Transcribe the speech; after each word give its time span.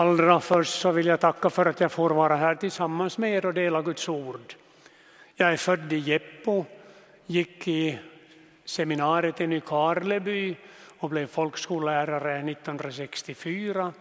Allra 0.00 0.40
först 0.40 0.80
så 0.80 0.90
vill 0.90 1.06
jag 1.06 1.20
tacka 1.20 1.50
för 1.50 1.66
att 1.66 1.80
jag 1.80 1.92
får 1.92 2.10
vara 2.10 2.36
här 2.36 2.54
tillsammans 2.54 3.18
med 3.18 3.32
er 3.32 3.46
och 3.46 3.54
dela 3.54 3.82
Guds 3.82 4.08
ord. 4.08 4.54
Jag 5.34 5.52
är 5.52 5.56
född 5.56 5.92
i 5.92 5.96
Jeppo, 5.96 6.64
gick 7.26 7.68
i 7.68 7.98
seminariet 8.64 9.40
i 9.40 9.46
Nykarleby 9.46 10.56
och 10.98 11.10
blev 11.10 11.26
folkskollärare 11.26 12.50
1964. 12.50 13.92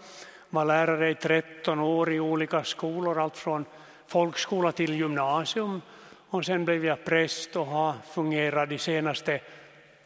Var 0.49 0.65
lärare 0.65 1.09
i 1.09 1.15
13 1.15 1.79
år 1.79 2.13
i 2.13 2.19
olika 2.19 2.63
skolor, 2.63 3.19
allt 3.19 3.37
från 3.37 3.65
folkskola 4.07 4.71
till 4.71 4.93
gymnasium. 4.93 5.81
Och 6.29 6.45
sen 6.45 6.65
blev 6.65 6.85
jag 6.85 7.05
präst 7.05 7.55
och 7.55 7.65
har 7.65 7.93
fungerat 8.13 8.69
de 8.69 8.77
senaste 8.77 9.39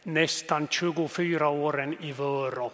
nästan 0.02 0.68
24 0.68 1.48
åren 1.48 1.96
i 2.00 2.12
Vörå. 2.12 2.72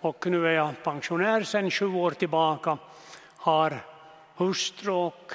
Och 0.00 0.26
nu 0.26 0.46
är 0.46 0.52
jag 0.52 0.82
pensionär 0.82 1.42
sedan 1.42 1.70
sju 1.70 1.86
år 1.86 2.10
tillbaka, 2.10 2.78
har 3.36 3.78
hustru 4.36 4.92
och 4.92 5.32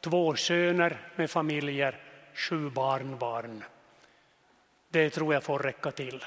två 0.00 0.34
söner 0.34 1.00
med 1.16 1.30
familjer, 1.30 2.00
sju 2.34 2.70
barnbarn. 2.70 3.64
Det 4.90 5.10
tror 5.10 5.34
jag 5.34 5.42
får 5.42 5.58
räcka 5.58 5.90
till. 5.90 6.24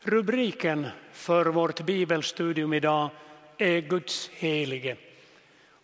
Rubriken 0.00 0.86
för 1.12 1.46
vårt 1.46 1.80
bibelstudium 1.80 2.72
idag 2.72 3.10
är 3.58 3.80
Guds 3.80 4.30
helige. 4.34 4.96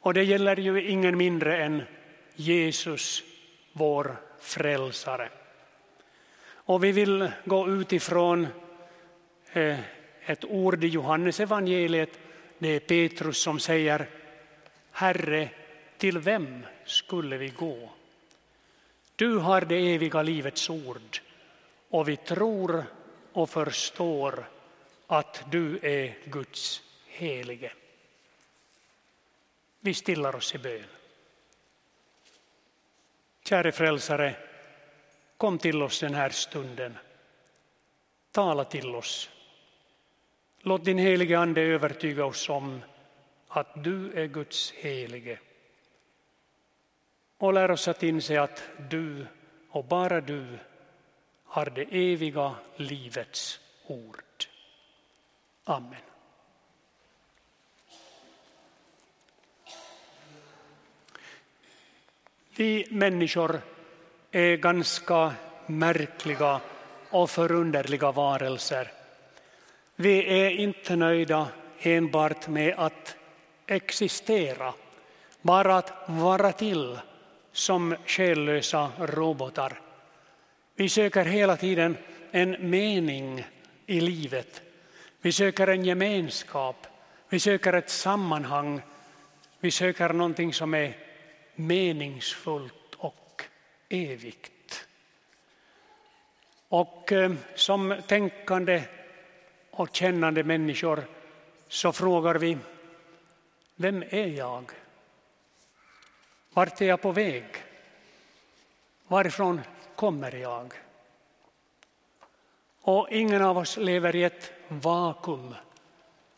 Och 0.01 0.15
det 0.15 0.25
gäller 0.25 0.57
ju 0.57 0.89
ingen 0.89 1.17
mindre 1.17 1.65
än 1.65 1.83
Jesus, 2.35 3.23
vår 3.73 4.17
frälsare. 4.41 5.29
Och 6.47 6.85
vi 6.85 6.93
vill 6.93 7.31
gå 7.45 7.69
utifrån 7.69 8.47
eh, 9.53 9.79
ett 10.27 10.45
ord 10.45 10.85
i 10.85 10.89
Johannes 10.89 11.41
evangeliet. 11.41 12.19
Det 12.59 12.69
är 12.69 12.81
Petrus 12.81 13.39
som 13.39 13.59
säger 13.59 14.07
Herre, 14.91 15.49
till 15.99 16.19
vem 16.19 16.67
skulle 16.85 17.37
vi 17.37 17.49
gå? 17.49 17.91
Du 19.17 19.37
har 19.37 19.61
det 19.61 19.95
eviga 19.95 20.23
livets 20.23 20.71
ord 20.71 21.19
och 21.89 22.09
vi 22.09 22.17
tror 22.17 22.85
och 23.33 23.51
förstår 23.51 24.49
att 25.07 25.45
du 25.51 25.79
är 25.83 26.19
Guds 26.25 26.83
helige. 27.15 27.73
Vi 29.81 29.95
stillar 29.95 30.37
oss 30.37 30.55
i 30.55 30.59
bön. 30.59 30.85
Käre 33.45 33.73
frälsare, 33.73 34.37
kom 35.37 35.59
till 35.59 35.83
oss 35.83 36.01
den 36.01 36.15
här 36.15 36.31
stunden. 36.31 36.99
Tala 38.31 38.65
till 38.65 38.95
oss. 38.95 39.31
Låt 40.61 40.85
din 40.85 40.99
helige 40.99 41.39
Ande 41.39 41.61
övertyga 41.61 42.25
oss 42.25 42.49
om 42.49 42.83
att 43.49 43.85
du 43.85 44.13
är 44.13 44.27
Guds 44.27 44.73
helige. 44.73 45.39
Och 47.39 47.53
lär 47.53 47.71
oss 47.71 47.89
att 47.89 48.03
inse 48.03 48.41
att 48.41 48.63
du 48.91 49.27
och 49.71 49.85
bara 49.85 50.21
du 50.21 50.59
har 51.45 51.67
det 51.67 52.13
eviga 52.13 52.55
livets 52.77 53.61
ord. 53.87 54.45
Amen. 55.65 56.14
Vi 62.57 62.87
människor 62.91 63.61
är 64.31 64.57
ganska 64.57 65.33
märkliga 65.67 66.61
och 67.11 67.31
förunderliga 67.31 68.13
varelser. 68.13 68.93
Vi 69.97 70.45
är 70.45 70.51
inte 70.51 70.97
nöjda 70.97 71.49
enbart 71.81 72.49
med 72.49 72.75
att 72.77 73.17
existera, 73.67 74.75
bara 75.43 75.77
att 75.77 75.93
vara 76.07 76.53
till 76.53 76.99
som 77.53 77.97
själlösa 78.07 78.91
robotar. 78.99 79.81
Vi 80.77 80.89
söker 80.89 81.25
hela 81.25 81.57
tiden 81.57 81.97
en 82.31 82.71
mening 82.71 83.47
i 83.87 84.01
livet. 84.01 84.63
Vi 85.21 85.33
söker 85.33 85.67
en 85.67 85.85
gemenskap, 85.85 86.87
vi 87.29 87.41
söker 87.41 87.73
ett 87.73 87.91
sammanhang, 87.91 88.81
vi 89.61 89.71
söker 89.71 90.09
någonting 90.09 90.53
som 90.53 90.75
är 90.75 90.95
meningsfullt 91.55 92.95
och 92.97 93.43
evigt. 93.89 94.87
Och 96.69 97.13
eh, 97.13 97.33
som 97.55 97.97
tänkande 98.07 98.83
och 99.71 99.89
kännande 99.97 100.45
människor 100.45 101.05
så 101.69 101.93
frågar 101.93 102.35
vi, 102.35 102.59
vem 103.77 104.03
är 104.03 104.27
jag? 104.27 104.73
Vart 106.53 106.81
är 106.81 106.87
jag 106.87 107.03
på 107.03 107.13
väg? 107.13 107.45
Varifrån 109.07 109.61
kommer 109.97 110.35
jag? 110.35 110.75
Och 112.81 113.09
ingen 113.11 113.43
av 113.43 113.59
oss 113.59 113.77
lever 113.77 114.17
i 114.17 114.25
ett 114.25 114.53
vakuum. 114.69 115.55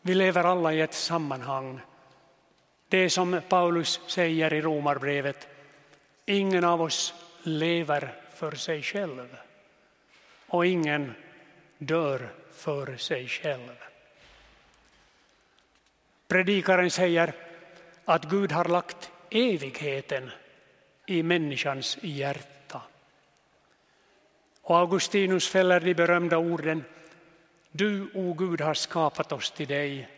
Vi 0.01 0.15
lever 0.15 0.43
alla 0.43 0.73
i 0.73 0.81
ett 0.81 0.93
sammanhang. 0.93 1.79
Det 2.89 3.09
som 3.09 3.41
Paulus 3.49 3.99
säger 4.07 4.53
i 4.53 4.61
Romarbrevet, 4.61 5.47
ingen 6.25 6.63
av 6.63 6.81
oss 6.81 7.13
lever 7.43 8.13
för 8.33 8.51
sig 8.51 8.83
själv 8.83 9.37
och 10.47 10.65
ingen 10.65 11.13
dör 11.77 12.29
för 12.53 12.97
sig 12.97 13.27
själv. 13.27 13.75
Predikaren 16.27 16.91
säger 16.91 17.33
att 18.05 18.25
Gud 18.25 18.51
har 18.51 18.65
lagt 18.65 19.11
evigheten 19.29 20.31
i 21.05 21.23
människans 21.23 21.97
hjärta. 22.01 22.81
Och 24.61 24.77
Augustinus 24.77 25.49
fäller 25.49 25.79
de 25.79 25.93
berömda 25.93 26.37
orden 26.37 26.83
Du, 27.71 28.09
o 28.13 28.33
Gud, 28.33 28.61
har 28.61 28.73
skapat 28.73 29.31
oss 29.31 29.51
till 29.51 29.67
dig 29.67 30.09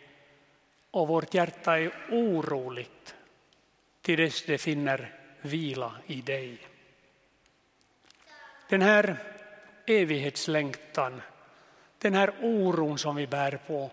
och 0.92 1.08
vårt 1.08 1.34
hjärta 1.34 1.80
är 1.80 1.92
oroligt 2.12 3.16
till 4.02 4.18
dess 4.18 4.44
det 4.46 4.58
finner 4.58 5.16
vila 5.42 5.92
i 6.08 6.22
dig. 6.22 6.58
Den 8.70 8.82
här 8.82 9.18
evighetslängtan, 9.86 11.22
den 11.98 12.14
här 12.14 12.34
oron 12.42 12.98
som 12.98 13.16
vi 13.16 13.28
bär 13.28 13.60
på, 13.68 13.92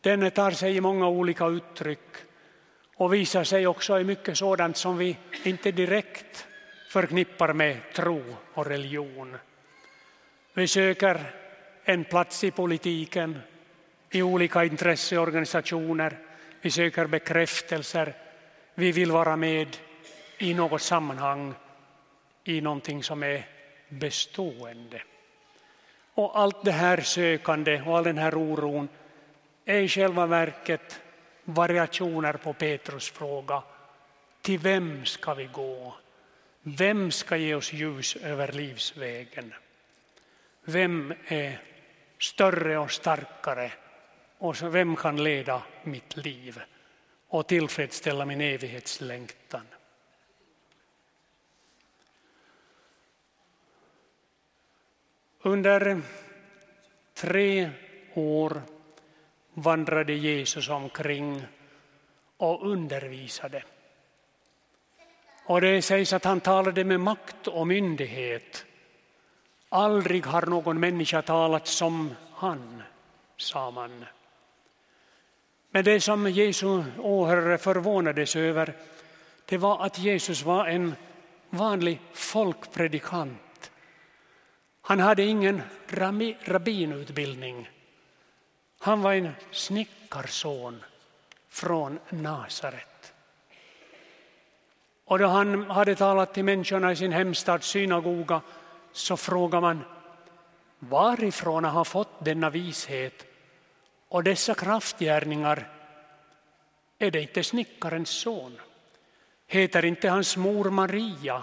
den 0.00 0.30
tar 0.30 0.50
sig 0.50 0.76
i 0.76 0.80
många 0.80 1.08
olika 1.08 1.46
uttryck 1.46 2.16
och 2.96 3.14
visar 3.14 3.44
sig 3.44 3.66
också 3.66 4.00
i 4.00 4.04
mycket 4.04 4.38
sådant 4.38 4.76
som 4.76 4.98
vi 4.98 5.16
inte 5.44 5.72
direkt 5.72 6.46
förknippar 6.88 7.52
med 7.52 7.76
tro 7.94 8.22
och 8.54 8.66
religion. 8.66 9.36
Vi 10.54 10.68
söker 10.68 11.32
en 11.84 12.04
plats 12.04 12.44
i 12.44 12.50
politiken, 12.50 13.38
i 14.10 14.22
olika 14.22 14.64
intresseorganisationer. 14.64 16.25
Vi 16.60 16.70
söker 16.70 17.06
bekräftelser. 17.06 18.14
Vi 18.74 18.92
vill 18.92 19.12
vara 19.12 19.36
med 19.36 19.76
i 20.38 20.54
något 20.54 20.82
sammanhang, 20.82 21.54
i 22.44 22.60
någonting 22.60 23.02
som 23.02 23.22
är 23.22 23.46
bestående. 23.88 25.02
Och 26.14 26.38
allt 26.38 26.64
det 26.64 26.72
här 26.72 27.00
sökande 27.00 27.82
och 27.82 27.96
all 27.96 28.04
den 28.04 28.18
här 28.18 28.34
oron 28.34 28.88
är 29.64 29.80
i 29.80 29.88
själva 29.88 30.26
verket 30.26 31.00
variationer 31.44 32.32
på 32.32 32.52
Petrus 32.52 33.10
fråga. 33.10 33.62
Till 34.42 34.58
vem 34.58 35.04
ska 35.04 35.34
vi 35.34 35.44
gå? 35.44 35.94
Vem 36.62 37.10
ska 37.10 37.36
ge 37.36 37.54
oss 37.54 37.72
ljus 37.72 38.16
över 38.16 38.52
livsvägen? 38.52 39.54
Vem 40.64 41.14
är 41.26 41.60
större 42.18 42.78
och 42.78 42.90
starkare 42.90 43.72
och 44.38 44.74
vem 44.74 44.96
kan 44.96 45.24
leda 45.24 45.62
mitt 45.82 46.16
liv 46.16 46.60
och 47.28 47.46
tillfredsställa 47.46 48.24
min 48.24 48.40
evighetslängtan? 48.40 49.66
Under 55.42 56.02
tre 57.14 57.70
år 58.14 58.62
vandrade 59.54 60.14
Jesus 60.14 60.68
omkring 60.68 61.46
och 62.36 62.70
undervisade. 62.70 63.62
Och 65.44 65.60
det 65.60 65.82
sägs 65.82 66.12
att 66.12 66.24
han 66.24 66.40
talade 66.40 66.84
med 66.84 67.00
makt 67.00 67.48
och 67.48 67.66
myndighet. 67.66 68.66
Aldrig 69.68 70.26
har 70.26 70.46
någon 70.46 70.80
människa 70.80 71.22
talat 71.22 71.66
som 71.66 72.14
han, 72.32 72.82
sa 73.36 73.70
man. 73.70 74.04
Men 75.70 75.84
det 75.84 76.00
som 76.00 76.30
Jesu 76.30 76.84
åhörare 76.98 77.58
förvånades 77.58 78.36
över 78.36 78.74
det 79.46 79.58
var 79.58 79.84
att 79.86 79.98
Jesus 79.98 80.42
var 80.42 80.66
en 80.66 80.94
vanlig 81.50 82.00
folkpredikant. 82.12 83.70
Han 84.82 85.00
hade 85.00 85.22
ingen 85.22 85.62
rabbinutbildning. 86.44 87.70
Han 88.78 89.02
var 89.02 89.12
en 89.12 89.30
snickarson 89.50 90.84
från 91.48 91.98
Nasaret. 92.10 93.12
Och 95.04 95.18
då 95.18 95.26
han 95.26 95.70
hade 95.70 95.94
talat 95.94 96.34
till 96.34 96.44
människorna 96.44 96.92
i 96.92 96.96
sin 96.96 97.12
hemstads 97.12 97.66
synagoga 97.68 98.40
så 98.92 99.16
frågade 99.16 99.60
man 99.60 99.84
varifrån 100.78 101.64
har 101.64 101.84
fått 101.84 102.24
denna 102.24 102.50
vishet 102.50 103.26
och 104.08 104.24
dessa 104.24 104.54
kraftgärningar? 104.54 105.68
Är 106.98 107.10
det 107.10 107.22
inte 107.22 107.44
snickarens 107.44 108.10
son? 108.10 108.60
Heter 109.46 109.84
inte 109.84 110.08
hans 110.08 110.36
mor 110.36 110.70
Maria 110.70 111.42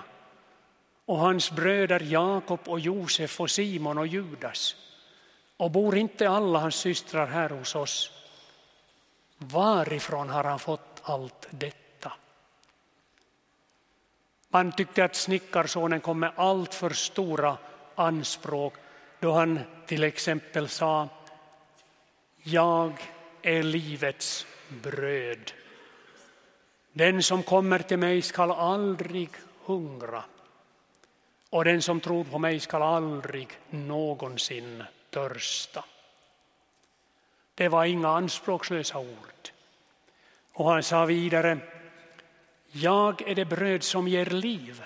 och 1.05 1.17
hans 1.17 1.51
bröder 1.51 1.99
Jakob 1.99 2.59
och 2.65 2.79
Josef 2.79 3.41
och 3.41 3.51
Simon 3.51 3.97
och 3.97 4.07
Judas? 4.07 4.75
Och 5.57 5.71
bor 5.71 5.97
inte 5.97 6.29
alla 6.29 6.59
hans 6.59 6.75
systrar 6.75 7.27
här 7.27 7.49
hos 7.49 7.75
oss? 7.75 8.11
Varifrån 9.37 10.29
har 10.29 10.43
han 10.43 10.59
fått 10.59 11.01
allt 11.03 11.47
detta? 11.49 12.13
Man 14.49 14.71
tyckte 14.71 15.05
att 15.05 15.15
snickarsonen 15.15 16.01
kom 16.01 16.19
med 16.19 16.31
allt 16.35 16.73
för 16.73 16.89
stora 16.89 17.57
anspråk 17.95 18.73
då 19.19 19.31
han 19.31 19.59
till 19.85 20.03
exempel 20.03 20.69
sa 20.69 21.09
jag 22.45 22.93
är 23.41 23.63
livets 23.63 24.47
bröd. 24.69 25.51
Den 26.93 27.23
som 27.23 27.43
kommer 27.43 27.79
till 27.79 27.97
mig 27.97 28.21
skall 28.21 28.51
aldrig 28.51 29.29
hungra 29.65 30.23
och 31.49 31.65
den 31.65 31.81
som 31.81 31.99
tror 31.99 32.23
på 32.23 32.39
mig 32.39 32.59
skall 32.59 32.81
aldrig 32.81 33.47
någonsin 33.69 34.83
törsta. 35.09 35.85
Det 37.55 37.67
var 37.67 37.85
inga 37.85 38.09
anspråkslösa 38.09 38.99
ord. 38.99 39.49
Och 40.53 40.69
han 40.69 40.83
sa 40.83 41.05
vidare, 41.05 41.57
jag 42.71 43.21
är 43.21 43.35
det 43.35 43.45
bröd 43.45 43.83
som 43.83 44.07
ger 44.07 44.25
liv. 44.25 44.83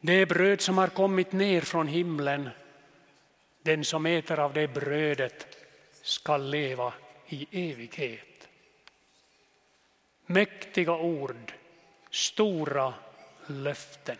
Det 0.00 0.26
bröd 0.26 0.60
som 0.60 0.78
har 0.78 0.88
kommit 0.88 1.32
ner 1.32 1.60
från 1.60 1.86
himlen. 1.86 2.50
Den 3.62 3.84
som 3.84 4.06
äter 4.06 4.38
av 4.38 4.52
det 4.52 4.68
brödet 4.68 5.56
skall 6.02 6.50
leva 6.50 6.92
i 7.26 7.70
evighet. 7.70 8.48
Mäktiga 10.26 10.92
ord, 10.92 11.52
stora 12.10 12.94
löften. 13.46 14.16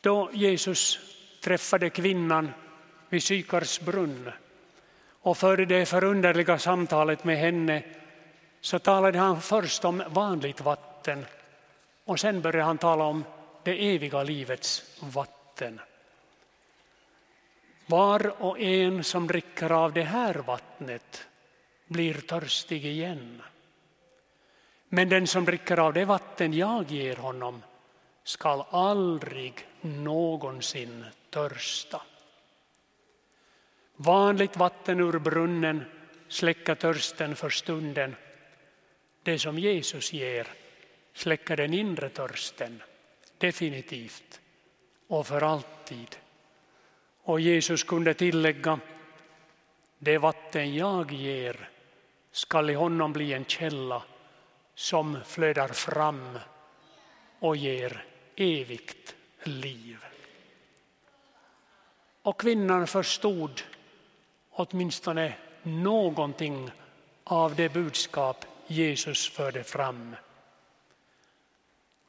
Då 0.00 0.30
Jesus 0.32 0.98
träffade 1.40 1.90
kvinnan 1.90 2.52
vid 3.08 3.22
Sykars 3.22 3.80
brunn 3.80 4.32
och 5.08 5.38
förde 5.38 5.64
det 5.66 5.86
förunderliga 5.86 6.58
samtalet 6.58 7.24
med 7.24 7.38
henne 7.38 7.82
så 8.60 8.78
talade 8.78 9.18
han 9.18 9.42
först 9.42 9.84
om 9.84 10.02
vanligt 10.08 10.60
vatten 10.60 11.26
och 12.04 12.20
sen 12.20 12.40
började 12.40 12.64
han 12.64 12.78
tala 12.78 13.04
om 13.04 13.24
det 13.66 13.94
eviga 13.94 14.22
livets 14.22 15.00
vatten. 15.00 15.80
Var 17.86 18.42
och 18.42 18.60
en 18.60 19.04
som 19.04 19.26
dricker 19.26 19.70
av 19.70 19.92
det 19.92 20.02
här 20.02 20.34
vattnet 20.34 21.26
blir 21.86 22.14
törstig 22.14 22.86
igen. 22.86 23.42
Men 24.88 25.08
den 25.08 25.26
som 25.26 25.44
dricker 25.44 25.78
av 25.78 25.92
det 25.92 26.04
vatten 26.04 26.52
jag 26.52 26.90
ger 26.90 27.16
honom 27.16 27.62
skall 28.24 28.64
aldrig 28.70 29.66
någonsin 29.80 31.04
törsta. 31.30 32.02
Vanligt 33.96 34.56
vatten 34.56 35.00
ur 35.00 35.18
brunnen 35.18 35.84
släcker 36.28 36.74
törsten 36.74 37.36
för 37.36 37.50
stunden. 37.50 38.16
Det 39.22 39.38
som 39.38 39.58
Jesus 39.58 40.12
ger 40.12 40.46
släcker 41.14 41.56
den 41.56 41.74
inre 41.74 42.08
törsten 42.08 42.82
definitivt 43.38 44.40
och 45.08 45.26
för 45.26 45.40
alltid. 45.42 46.16
Och 47.22 47.40
Jesus 47.40 47.84
kunde 47.84 48.14
tillägga, 48.14 48.78
det 49.98 50.18
vatten 50.18 50.74
jag 50.74 51.12
ger 51.12 51.70
skall 52.32 52.70
i 52.70 52.74
honom 52.74 53.12
bli 53.12 53.32
en 53.32 53.44
källa 53.44 54.02
som 54.74 55.18
flödar 55.26 55.68
fram 55.68 56.38
och 57.38 57.56
ger 57.56 58.04
evigt 58.36 59.14
liv. 59.42 59.98
Och 62.22 62.40
kvinnan 62.40 62.86
förstod 62.86 63.62
åtminstone 64.50 65.34
någonting 65.62 66.70
av 67.24 67.54
det 67.54 67.68
budskap 67.68 68.44
Jesus 68.66 69.30
förde 69.30 69.64
fram. 69.64 70.16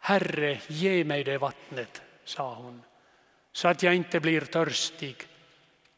Herre, 0.07 0.59
ge 0.67 1.03
mig 1.03 1.23
det 1.23 1.37
vattnet, 1.37 2.01
sa 2.23 2.53
hon, 2.53 2.83
så 3.51 3.67
att 3.67 3.83
jag 3.83 3.95
inte 3.95 4.19
blir 4.19 4.41
törstig 4.41 5.15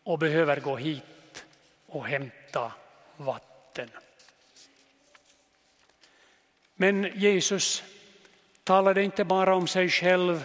och 0.03 0.19
behöver 0.19 0.59
gå 0.59 0.75
hit 0.75 1.45
och 1.85 2.07
hämta 2.07 2.71
vatten. 3.17 3.89
Men 6.75 7.11
Jesus 7.15 7.83
talade 8.63 9.03
inte 9.03 9.23
bara 9.23 9.55
om 9.55 9.67
sig 9.67 9.89
själv 9.89 10.43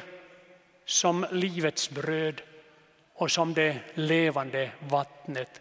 som 0.84 1.26
livets 1.31 1.90
bröd 1.90 2.43
och 3.14 3.31
som 3.31 3.55
det 3.55 3.78
levande 3.94 4.70
vattnet. 4.88 5.60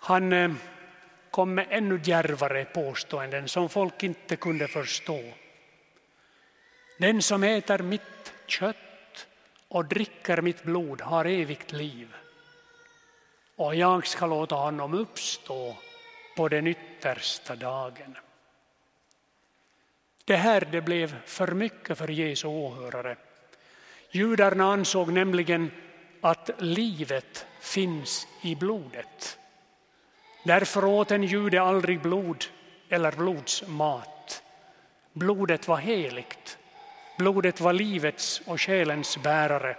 Han 0.00 0.32
eh, 0.32 0.52
kom 1.30 1.54
med 1.54 1.66
ännu 1.70 2.00
djärvare 2.04 2.64
påståenden 2.64 3.48
som 3.48 3.68
folk 3.68 4.02
inte 4.02 4.36
kunde 4.36 4.68
förstå. 4.68 5.22
Den 7.02 7.22
som 7.22 7.42
äter 7.42 7.78
mitt 7.78 8.32
kött 8.46 9.26
och 9.68 9.84
dricker 9.84 10.42
mitt 10.42 10.62
blod 10.62 11.00
har 11.00 11.24
evigt 11.24 11.72
liv 11.72 12.14
och 13.56 13.74
jag 13.74 14.06
ska 14.06 14.26
låta 14.26 14.54
honom 14.54 14.94
uppstå 14.94 15.76
på 16.36 16.48
den 16.48 16.66
yttersta 16.66 17.56
dagen. 17.56 18.18
Det 20.24 20.36
här 20.36 20.68
det 20.72 20.80
blev 20.80 21.26
för 21.26 21.52
mycket 21.52 21.98
för 21.98 22.08
Jesu 22.08 22.48
åhörare. 22.48 23.16
Judarna 24.10 24.72
ansåg 24.72 25.12
nämligen 25.12 25.70
att 26.20 26.50
livet 26.58 27.46
finns 27.60 28.28
i 28.42 28.54
blodet. 28.54 29.38
Därför 30.44 30.84
åt 30.84 31.10
en 31.10 31.22
jude 31.22 31.62
aldrig 31.62 32.00
blod 32.00 32.44
eller 32.88 33.12
blodsmat. 33.12 34.42
Blodet 35.12 35.68
var 35.68 35.76
heligt. 35.76 36.58
Blodet 37.18 37.60
var 37.60 37.72
livets 37.72 38.42
och 38.46 38.60
själens 38.60 39.18
bärare. 39.22 39.76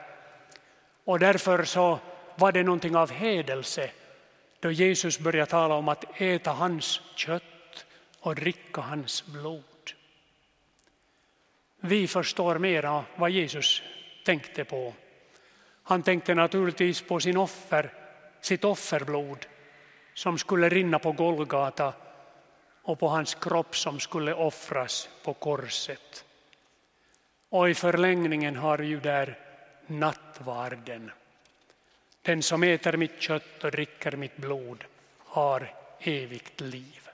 Och 1.06 1.20
därför 1.20 1.64
så 1.64 2.00
var 2.36 2.52
det 2.52 2.64
någonting 2.64 2.96
av 2.96 3.12
hedelse 3.12 3.92
då 4.60 4.72
Jesus 4.72 5.20
började 5.20 5.52
tala 5.52 5.76
om 5.76 5.90
att 5.90 6.22
äta 6.22 6.52
hans 6.52 7.02
kött 7.16 7.86
och 8.20 8.36
dricka 8.36 8.82
hans 8.82 9.26
blod. 9.26 9.64
Vi 11.80 12.08
förstår 12.08 12.58
mera 12.58 13.06
vad 13.16 13.30
Jesus 13.30 13.82
tänkte 14.26 14.66
på. 14.66 14.94
Han 15.84 16.04
tänkte 16.04 16.34
naturligtvis 16.36 17.02
på 17.02 17.20
sin 17.20 17.38
offer, 17.38 17.94
sitt 18.42 18.64
offerblod 18.64 19.46
som 20.14 20.38
skulle 20.38 20.70
rinna 20.70 21.00
på 21.00 21.12
Golgata 21.12 21.94
och 22.84 23.00
på 23.00 23.08
hans 23.08 23.36
kropp 23.36 23.76
som 23.76 24.00
skulle 24.00 24.34
offras 24.34 25.10
på 25.24 25.34
korset. 25.34 26.26
Och 27.54 27.70
i 27.70 27.74
förlängningen 27.74 28.56
har 28.56 28.80
ju 28.80 29.00
där 29.00 29.38
nattvarden. 29.88 31.12
Den 32.22 32.44
som 32.44 32.64
äter 32.64 32.98
mitt 32.98 33.22
kött 33.22 33.64
och 33.64 33.72
dricker 33.72 34.12
mitt 34.12 34.38
blod 34.38 34.84
har 35.18 35.74
evigt 36.00 36.62
liv. 36.62 37.10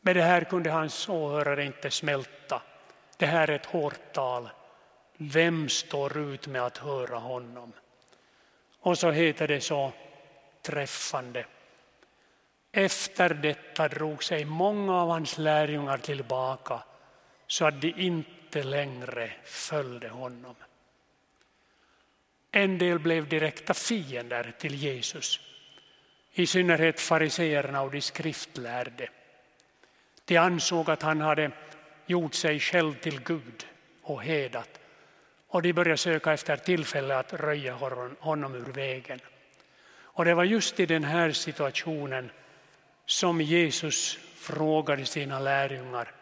Men 0.00 0.14
det 0.14 0.22
här 0.22 0.44
kunde 0.44 0.70
hans 0.70 1.08
åhörare 1.08 1.64
inte 1.64 1.90
smälta. 1.90 2.62
Det 3.16 3.26
här 3.26 3.50
är 3.50 3.54
ett 3.54 3.66
hårt 3.66 4.12
tal. 4.12 4.48
Vem 5.16 5.68
står 5.68 6.18
ut 6.18 6.46
med 6.46 6.62
att 6.62 6.78
höra 6.78 7.18
honom? 7.18 7.72
Och 8.80 8.98
så 8.98 9.10
heter 9.10 9.48
det 9.48 9.60
så 9.60 9.92
träffande. 10.62 11.44
Efter 12.72 13.28
detta 13.34 13.88
drog 13.88 14.24
sig 14.24 14.44
många 14.44 15.02
av 15.02 15.08
hans 15.08 15.38
lärjungar 15.38 15.98
tillbaka 15.98 16.82
så 17.46 17.66
att 17.66 17.80
de 17.80 17.94
inte 17.96 18.39
inte 18.50 18.68
längre 18.68 19.30
följde 19.44 20.08
honom. 20.08 20.54
En 22.52 22.78
del 22.78 22.98
blev 22.98 23.28
direkta 23.28 23.74
fiender 23.74 24.52
till 24.58 24.74
Jesus. 24.74 25.40
i 26.32 26.46
synnerhet 26.46 27.00
fariseerna 27.00 27.82
och 27.82 27.90
de 27.90 28.00
skriftlärde. 28.00 29.08
De 30.24 30.36
ansåg 30.36 30.90
att 30.90 31.02
han 31.02 31.20
hade 31.20 31.50
gjort 32.06 32.34
sig 32.34 32.60
själv 32.60 32.94
till 32.94 33.20
Gud 33.20 33.66
och 34.02 34.22
hedat 34.22 34.80
och 35.48 35.62
de 35.62 35.72
började 35.72 35.96
söka 35.96 36.32
efter 36.32 36.56
tillfälle 36.56 37.16
att 37.16 37.32
röja 37.32 37.74
honom 38.20 38.54
ur 38.54 38.72
vägen. 38.72 39.20
Och 40.02 40.24
det 40.24 40.34
var 40.34 40.44
just 40.44 40.80
i 40.80 40.86
den 40.86 41.04
här 41.04 41.32
situationen 41.32 42.30
som 43.06 43.40
Jesus 43.40 44.18
frågade 44.34 45.06
sina 45.06 45.38
lärjungar 45.38 46.19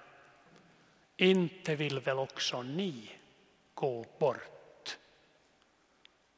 inte 1.19 1.75
vill 1.75 2.01
väl 2.01 2.19
också 2.19 2.63
ni 2.63 3.11
gå 3.75 4.07
bort? 4.19 4.99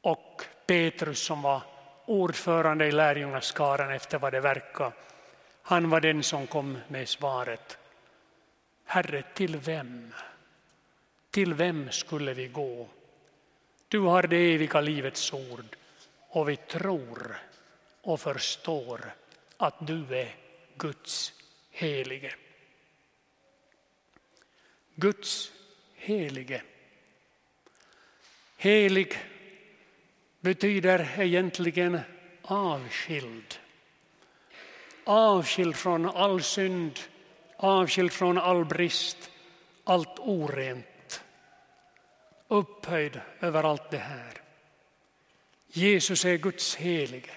Och 0.01 0.43
Petrus 0.65 1.19
som 1.19 1.41
var 1.41 1.61
ordförande 2.05 2.87
i 2.87 2.91
lärjungaskaran 2.91 3.91
efter 3.91 4.19
vad 4.19 4.33
det 4.33 4.39
verkar, 4.39 4.91
han 5.61 5.89
var 5.89 6.01
den 6.01 6.23
som 6.23 6.47
kom 6.47 6.77
med 6.87 7.09
svaret. 7.09 7.77
Herre, 8.85 9.23
till 9.33 9.57
vem? 9.57 10.13
Till 11.29 11.53
vem 11.53 11.91
skulle 11.91 12.33
vi 12.33 12.47
gå? 12.47 12.87
Du 13.87 13.99
har 13.99 14.23
det 14.23 14.53
eviga 14.53 14.81
livets 14.81 15.33
ord 15.33 15.75
och 16.29 16.49
vi 16.49 16.55
tror 16.55 17.35
och 18.01 18.19
förstår 18.19 19.13
att 19.57 19.87
du 19.87 20.17
är 20.17 20.35
Guds 20.77 21.33
helige. 21.69 22.33
Guds 24.95 25.51
helige. 25.95 26.61
Helig 28.57 29.13
betyder 30.39 31.19
egentligen 31.19 31.99
avskild. 32.41 33.59
Avskild 35.03 35.75
från 35.75 36.05
all 36.05 36.41
synd, 36.41 36.99
avskild 37.57 38.11
från 38.11 38.37
all 38.37 38.65
brist, 38.65 39.31
allt 39.83 40.19
orent. 40.19 41.23
Upphöjd 42.47 43.21
över 43.39 43.63
allt 43.63 43.89
det 43.91 43.97
här. 43.97 44.41
Jesus 45.67 46.25
är 46.25 46.37
Guds 46.37 46.75
helige. 46.75 47.31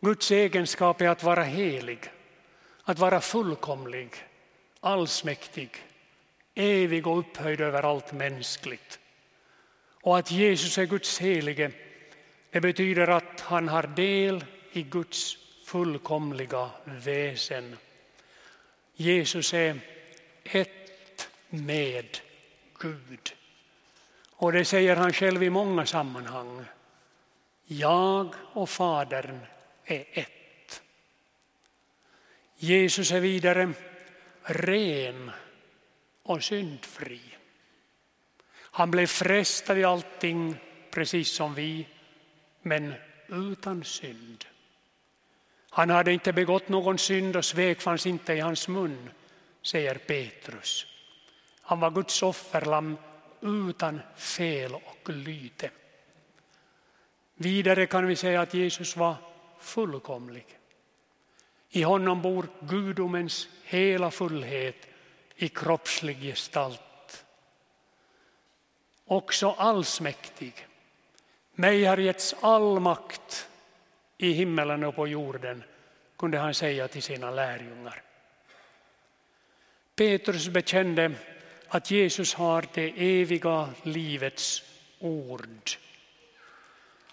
Guds 0.00 0.30
egenskap 0.30 1.00
är 1.00 1.08
att 1.08 1.22
vara 1.22 1.42
helig, 1.42 2.00
att 2.82 2.98
vara 2.98 3.20
fullkomlig, 3.20 4.10
allsmäktig, 4.80 5.70
evig 6.54 7.06
och 7.06 7.18
upphöjd 7.18 7.60
över 7.60 7.82
allt 7.82 8.12
mänskligt. 8.12 8.98
Och 10.02 10.18
att 10.18 10.30
Jesus 10.30 10.78
är 10.78 10.84
Guds 10.84 11.18
helige, 11.18 11.70
det 12.50 12.60
betyder 12.60 13.08
att 13.08 13.40
han 13.40 13.68
har 13.68 13.82
del 13.82 14.44
i 14.72 14.82
Guds 14.82 15.36
fullkomliga 15.64 16.70
väsen. 16.84 17.76
Jesus 18.94 19.54
är 19.54 19.80
ett 20.44 21.28
med 21.48 22.18
Gud. 22.78 23.34
Och 24.36 24.52
det 24.52 24.64
säger 24.64 24.96
han 24.96 25.12
själv 25.12 25.42
i 25.42 25.50
många 25.50 25.86
sammanhang. 25.86 26.64
Jag 27.66 28.34
och 28.52 28.70
Fadern 28.70 29.40
är 29.84 30.04
ett. 30.12 30.82
Jesus 32.56 33.10
är 33.10 33.20
vidare 33.20 33.72
ren 34.42 35.30
och 36.24 36.42
syndfri. 36.42 37.20
Han 38.56 38.90
blev 38.90 39.06
frestad 39.06 39.78
i 39.78 39.84
allting 39.84 40.56
precis 40.90 41.30
som 41.30 41.54
vi, 41.54 41.88
men 42.62 42.94
utan 43.28 43.84
synd. 43.84 44.44
Han 45.70 45.90
hade 45.90 46.12
inte 46.12 46.32
begått 46.32 46.68
någon 46.68 46.98
synd 46.98 47.36
och 47.36 47.44
svek 47.44 47.80
fanns 47.80 48.06
inte 48.06 48.32
i 48.32 48.40
hans 48.40 48.68
mun, 48.68 49.10
säger 49.62 49.94
Petrus. 49.94 50.86
Han 51.60 51.80
var 51.80 51.90
Guds 51.90 52.22
offerlamm 52.22 52.96
utan 53.40 54.00
fel 54.16 54.74
och 54.74 55.10
lyte. 55.10 55.70
Vidare 57.34 57.86
kan 57.86 58.06
vi 58.06 58.16
säga 58.16 58.40
att 58.40 58.54
Jesus 58.54 58.96
var 58.96 59.16
fullkomlig. 59.60 60.46
I 61.70 61.82
honom 61.82 62.22
bor 62.22 62.46
gudomens 62.60 63.48
hela 63.64 64.10
fullhet 64.10 64.93
i 65.36 65.48
kroppslig 65.48 66.22
gestalt. 66.22 67.24
Också 69.04 69.50
allsmäktig. 69.50 70.66
Mig 71.54 71.84
har 71.84 71.96
getts 71.96 72.34
all 72.40 72.80
makt 72.80 73.48
i 74.18 74.32
himmelen 74.32 74.84
och 74.84 74.96
på 74.96 75.08
jorden, 75.08 75.64
kunde 76.18 76.38
han 76.38 76.54
säga 76.54 76.88
till 76.88 77.02
sina 77.02 77.30
lärjungar. 77.30 78.02
Petrus 79.96 80.48
bekände 80.48 81.12
att 81.68 81.90
Jesus 81.90 82.34
har 82.34 82.64
det 82.74 83.20
eviga 83.20 83.68
livets 83.82 84.62
ord. 84.98 85.70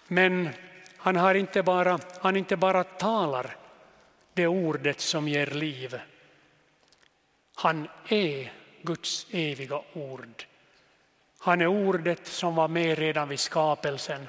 Men 0.08 0.48
han, 0.96 1.16
har 1.16 1.34
inte 1.34 1.62
bara, 1.62 1.98
han 2.20 2.36
inte 2.36 2.56
bara 2.56 2.84
talar 2.84 3.56
det 4.34 4.46
ordet 4.46 5.00
som 5.00 5.28
ger 5.28 5.46
liv. 5.46 6.00
Han 7.62 7.88
är 8.08 8.52
Guds 8.82 9.26
eviga 9.30 9.80
ord. 9.92 10.44
Han 11.38 11.60
är 11.60 11.66
ordet 11.66 12.26
som 12.26 12.54
var 12.54 12.68
med 12.68 12.98
redan 12.98 13.28
vid 13.28 13.40
skapelsen. 13.40 14.28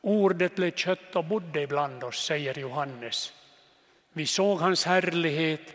Ordet 0.00 0.54
blev 0.54 0.74
kött 0.74 1.16
och 1.16 1.24
bodde 1.24 1.62
ibland 1.62 2.04
oss, 2.04 2.24
säger 2.24 2.58
Johannes. 2.58 3.32
Vi 4.12 4.26
såg 4.26 4.58
hans 4.58 4.84
härlighet 4.84 5.74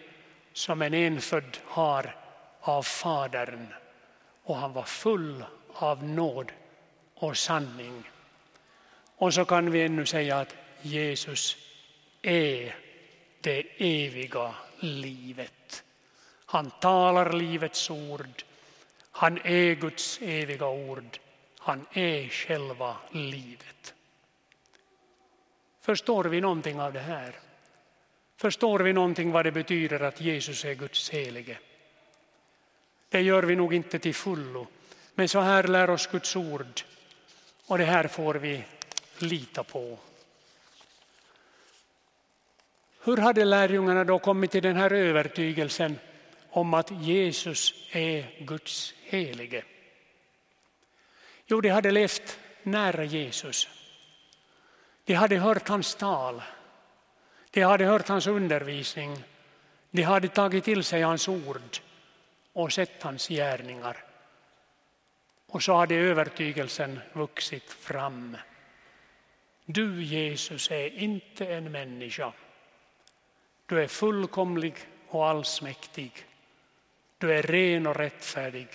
som 0.53 0.81
en 0.81 0.93
enfödd 0.93 1.57
har 1.65 2.15
av 2.59 2.83
Fadern 2.83 3.67
och 4.43 4.55
han 4.55 4.73
var 4.73 4.83
full 4.83 5.43
av 5.73 6.03
nåd 6.03 6.51
och 7.15 7.37
sanning. 7.37 8.09
Och 9.15 9.33
så 9.33 9.45
kan 9.45 9.71
vi 9.71 9.81
ännu 9.81 10.05
säga 10.05 10.39
att 10.39 10.55
Jesus 10.81 11.57
är 12.21 12.75
det 13.41 13.63
eviga 13.77 14.55
livet. 14.79 15.83
Han 16.51 16.71
talar 16.71 17.33
livets 17.33 17.89
ord. 17.89 18.43
Han 19.11 19.39
är 19.43 19.75
Guds 19.75 20.19
eviga 20.21 20.67
ord. 20.67 21.19
Han 21.59 21.85
är 21.93 22.29
själva 22.29 22.95
livet. 23.11 23.93
Förstår 25.81 26.23
vi 26.23 26.41
någonting 26.41 26.81
av 26.81 26.93
det 26.93 26.99
här? 26.99 27.35
Förstår 28.37 28.79
vi 28.79 28.93
någonting 28.93 29.31
vad 29.31 29.45
det 29.45 29.51
betyder 29.51 29.99
att 29.99 30.21
Jesus 30.21 30.65
är 30.65 30.73
Guds 30.73 31.09
helige? 31.09 31.57
Det 33.09 33.21
gör 33.21 33.43
vi 33.43 33.55
nog 33.55 33.73
inte 33.73 33.99
till 33.99 34.15
fullo, 34.15 34.67
men 35.15 35.29
så 35.29 35.39
här 35.39 35.63
lär 35.63 35.89
oss 35.89 36.07
Guds 36.07 36.35
ord 36.35 36.81
och 37.67 37.77
det 37.77 37.85
här 37.85 38.07
får 38.07 38.35
vi 38.35 38.63
lita 39.17 39.63
på. 39.63 39.97
Hur 43.03 43.17
hade 43.17 43.45
lärjungarna 43.45 44.03
då 44.03 44.19
kommit 44.19 44.51
till 44.51 44.63
den 44.63 44.75
här 44.75 44.93
övertygelsen 44.93 45.99
om 46.51 46.73
att 46.73 46.91
Jesus 46.91 47.73
är 47.91 48.35
Guds 48.39 48.93
helige? 49.03 49.63
Jo, 51.45 51.61
de 51.61 51.69
hade 51.69 51.91
levt 51.91 52.39
nära 52.63 53.03
Jesus. 53.03 53.69
De 55.05 55.13
hade 55.13 55.37
hört 55.37 55.67
hans 55.67 55.95
tal. 55.95 56.41
De 57.51 57.61
hade 57.61 57.85
hört 57.85 58.07
hans 58.07 58.27
undervisning. 58.27 59.23
De 59.91 60.01
hade 60.01 60.27
tagit 60.27 60.63
till 60.63 60.83
sig 60.83 61.01
hans 61.01 61.27
ord 61.27 61.77
och 62.53 62.73
sett 62.73 63.03
hans 63.03 63.27
gärningar. 63.27 63.97
Och 65.47 65.63
så 65.63 65.73
hade 65.73 65.95
övertygelsen 65.95 66.99
vuxit 67.13 67.71
fram. 67.71 68.37
Du 69.65 70.03
Jesus 70.03 70.71
är 70.71 70.97
inte 70.97 71.53
en 71.53 71.71
människa. 71.71 72.33
Du 73.65 73.83
är 73.83 73.87
fullkomlig 73.87 74.75
och 75.07 75.27
allsmäktig. 75.27 76.25
Du 77.21 77.33
är 77.33 77.43
ren 77.43 77.87
och 77.87 77.95
rättfärdig. 77.95 78.67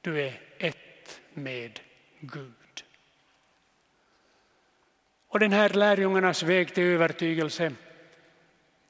Du 0.00 0.22
är 0.22 0.40
ett 0.58 1.20
med 1.32 1.80
Gud. 2.20 2.84
Och 5.28 5.40
den 5.40 5.52
här 5.52 5.68
lärjungarnas 5.68 6.42
väg 6.42 6.74
till 6.74 6.84
övertygelse 6.84 7.72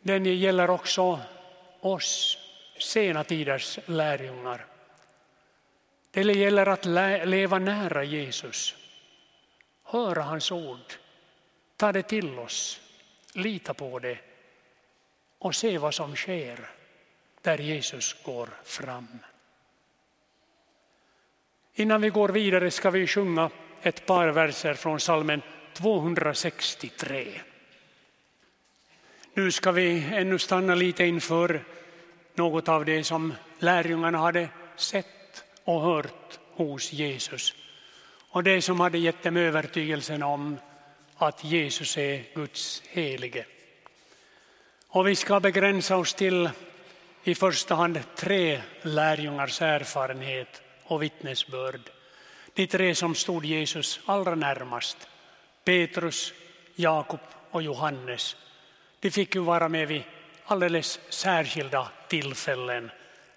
den 0.01 0.25
gäller 0.25 0.71
också 0.71 1.21
oss 1.81 2.39
sena 2.79 3.25
tiders 3.25 3.79
lärjungar. 3.87 4.67
Det 6.11 6.23
gäller 6.23 6.67
att 6.67 6.85
leva 7.29 7.59
nära 7.59 8.05
Jesus, 8.05 8.75
höra 9.83 10.23
hans 10.23 10.53
ord, 10.53 10.93
ta 11.77 11.93
det 11.93 12.03
till 12.03 12.39
oss, 12.39 12.81
lita 13.35 13.75
på 13.75 13.99
det 13.99 14.19
och 15.39 15.55
se 15.55 15.79
vad 15.79 15.95
som 15.95 16.17
sker 16.17 16.76
där 17.47 17.59
Jesus 17.59 18.17
går 18.23 18.49
fram. 18.65 19.19
Innan 21.75 22.01
vi 22.01 22.09
går 22.09 22.29
vidare 22.29 22.71
ska 22.71 22.91
vi 22.91 23.07
sjunga 23.07 23.51
ett 23.83 24.07
par 24.07 24.29
verser 24.29 24.75
från 24.75 25.01
salmen 25.01 25.43
263. 25.73 27.41
Nu 29.35 29.53
ska 29.53 29.73
vi 29.73 30.05
ännu 30.13 30.39
stanna 30.39 30.75
lite 30.75 31.05
inför 31.05 31.65
något 32.35 32.69
av 32.69 32.85
det 32.85 33.05
som 33.05 33.35
lärjungarna 33.59 34.19
hade 34.19 34.49
sett 34.77 35.45
och 35.65 35.81
hört 35.81 36.39
hos 36.53 36.93
Jesus. 36.93 37.55
Och 38.31 38.43
det 38.43 38.63
som 38.63 38.81
hade 38.81 38.99
gett 38.99 39.23
dem 39.23 39.37
övertygelsen 39.37 40.23
om 40.23 40.59
att 41.17 41.45
Jesus 41.45 41.99
är 41.99 42.25
Guds 42.35 42.83
helige. 42.89 43.47
Och 44.89 45.09
vi 45.09 45.17
ska 45.17 45.41
begränsa 45.41 45.97
oss 45.97 46.15
till 46.15 46.51
i 47.27 47.35
första 47.35 47.75
hand 47.75 48.01
tre 48.17 48.63
lärjungars 48.83 49.63
erfarenhet 49.63 50.63
och 50.85 51.03
vittnesbörd. 51.03 51.81
De 52.55 52.67
tre 52.67 52.95
som 52.95 53.15
stod 53.15 53.45
Jesus 53.45 54.01
allra 54.07 54.35
närmast, 54.35 55.09
Petrus, 55.65 56.33
Jakob 56.75 57.21
och 57.51 57.63
Johannes. 57.63 58.37
De 59.01 59.11
fick 59.11 59.35
ju 59.35 59.41
vara 59.41 59.69
med 59.69 59.89
vid 59.89 60.03
alldeles 60.45 61.01
särskilda 61.09 61.89
tillfällen 62.09 62.91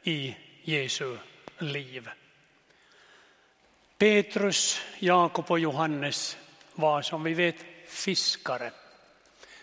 i 0.03 0.35
Jesu 0.61 1.17
liv. 1.57 2.09
Petrus, 3.97 4.81
Jakob 4.99 5.51
och 5.51 5.59
Johannes 5.59 6.37
var 6.73 7.01
som 7.01 7.23
vi 7.23 7.33
vet 7.33 7.65
fiskare. 7.87 8.71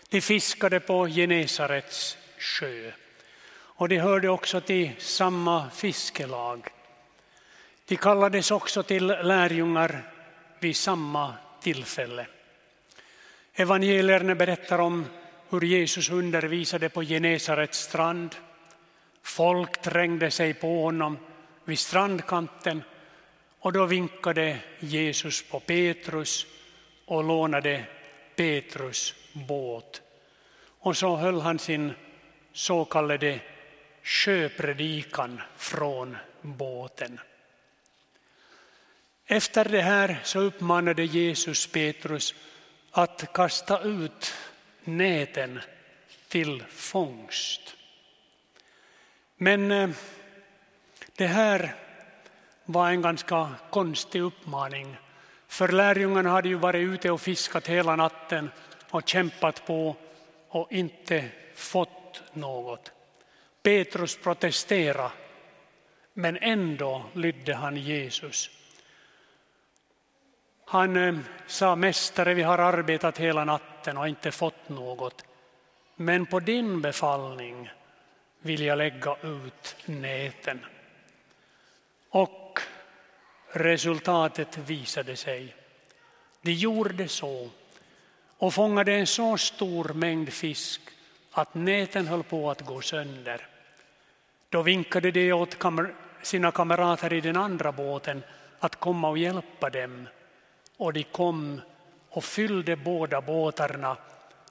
De 0.09 0.21
fiskade 0.21 0.79
på 0.79 1.07
Genesarets 1.07 2.17
sjö 2.37 2.91
och 3.77 3.89
de 3.89 3.97
hörde 3.97 4.29
också 4.29 4.61
till 4.61 4.91
samma 4.97 5.69
fiskelag. 5.69 6.67
De 7.87 7.95
kallades 7.95 8.51
också 8.51 8.83
till 8.83 9.07
lärjungar 9.07 10.11
vid 10.59 10.75
samma 10.75 11.33
tillfälle. 11.61 12.27
Evangelierna 13.53 14.35
berättar 14.35 14.79
om 14.79 15.05
hur 15.49 15.61
Jesus 15.61 16.09
undervisade 16.09 16.89
på 16.89 17.03
Genesarets 17.03 17.79
strand. 17.79 18.35
Folk 19.21 19.81
trängde 19.81 20.31
sig 20.31 20.53
på 20.53 20.83
honom 20.83 21.17
vid 21.65 21.79
strandkanten 21.79 22.83
och 23.59 23.73
då 23.73 23.85
vinkade 23.85 24.57
Jesus 24.79 25.49
på 25.49 25.59
Petrus 25.59 26.45
och 27.05 27.23
lånade 27.23 27.85
Petrus 28.35 29.13
båt. 29.33 30.01
Och 30.79 30.97
så 30.97 31.15
höll 31.15 31.41
han 31.41 31.59
sin 31.59 31.93
så 32.53 32.85
kallade 32.85 33.39
sjöpredikan 34.07 35.41
från 35.57 36.17
båten. 36.41 37.19
Efter 39.25 39.65
det 39.65 39.81
här 39.81 40.19
så 40.23 40.39
uppmanade 40.39 41.03
Jesus 41.03 41.67
Petrus 41.67 42.35
att 42.91 43.33
kasta 43.33 43.81
ut 43.81 44.33
näten 44.83 45.59
till 46.27 46.63
fångst. 46.69 47.75
Men 49.37 49.71
eh, 49.71 49.89
det 51.15 51.27
här 51.27 51.75
var 52.65 52.89
en 52.89 53.01
ganska 53.01 53.55
konstig 53.69 54.21
uppmaning. 54.21 54.97
För 55.47 55.67
lärjungarna 55.67 56.29
hade 56.29 56.49
ju 56.49 56.55
varit 56.55 56.93
ute 56.93 57.11
och 57.11 57.21
fiskat 57.21 57.67
hela 57.67 57.95
natten 57.95 58.51
och 58.89 59.09
kämpat 59.09 59.65
på 59.65 59.95
och 60.49 60.71
inte 60.71 61.29
fått 61.55 62.21
något. 62.33 62.91
Petrus 63.67 64.17
protesterade, 64.17 65.11
men 66.13 66.37
ändå 66.37 67.05
lydde 67.13 67.53
han 67.53 67.77
Jesus. 67.77 68.49
Han 70.65 70.95
eh, 70.95 71.19
sa, 71.47 71.75
Mästare, 71.75 72.33
vi 72.33 72.43
har 72.43 72.57
arbetat 72.57 73.17
hela 73.17 73.45
natten 73.45 73.97
och 73.97 74.07
inte 74.07 74.31
fått 74.31 74.69
något. 74.69 75.25
Men 75.95 76.25
på 76.25 76.39
din 76.39 76.81
befallning 76.81 77.69
vill 78.39 78.61
jag 78.61 78.77
lägga 78.77 79.15
ut 79.23 79.75
näten. 79.85 80.65
Och 82.09 82.59
resultatet 83.51 84.57
visade 84.57 85.15
sig. 85.15 85.55
De 86.41 86.51
gjorde 86.51 87.07
så 87.07 87.49
och 88.37 88.53
fångade 88.53 88.93
en 88.93 89.07
så 89.07 89.37
stor 89.37 89.93
mängd 89.93 90.33
fisk 90.33 90.81
att 91.31 91.53
näten 91.53 92.07
höll 92.07 92.23
på 92.23 92.51
att 92.51 92.61
gå 92.61 92.81
sönder. 92.81 93.47
Då 94.49 94.61
vinkade 94.61 95.11
de 95.11 95.33
åt 95.33 95.57
sina 96.21 96.51
kamrater 96.51 97.13
i 97.13 97.21
den 97.21 97.37
andra 97.37 97.71
båten 97.71 98.23
att 98.59 98.75
komma 98.75 99.09
och 99.09 99.17
hjälpa 99.17 99.69
dem 99.69 100.07
och 100.77 100.93
de 100.93 101.03
kom 101.03 101.61
och 102.09 102.23
fyllde 102.23 102.75
båda 102.75 103.21
båtarna 103.21 103.97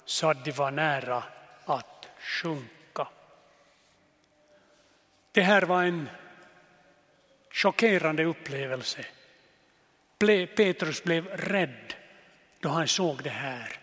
så 0.04 0.30
att 0.30 0.44
de 0.44 0.52
var 0.52 0.70
nära 0.70 1.22
att 1.64 2.08
sjunka. 2.18 3.08
Det 5.32 5.42
här 5.42 5.62
var 5.62 5.82
en 5.82 6.08
chockerande 7.50 8.24
upplevelse. 8.24 9.04
Petrus 10.56 11.04
blev 11.04 11.26
rädd 11.26 11.94
då 12.60 12.68
han 12.68 12.88
såg 12.88 13.22
det 13.22 13.30
här. 13.30 13.78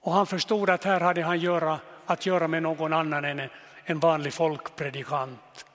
Och 0.00 0.12
han 0.12 0.26
förstod 0.26 0.70
att 0.70 0.84
här 0.84 1.00
hade 1.00 1.22
han 1.22 1.38
göra, 1.38 1.80
att 2.06 2.26
göra 2.26 2.48
med 2.48 2.62
någon 2.62 2.92
annan 2.92 3.24
än 3.24 3.48
en 3.90 4.00
vanlig 4.00 4.32
folkpredikant. 4.32 5.66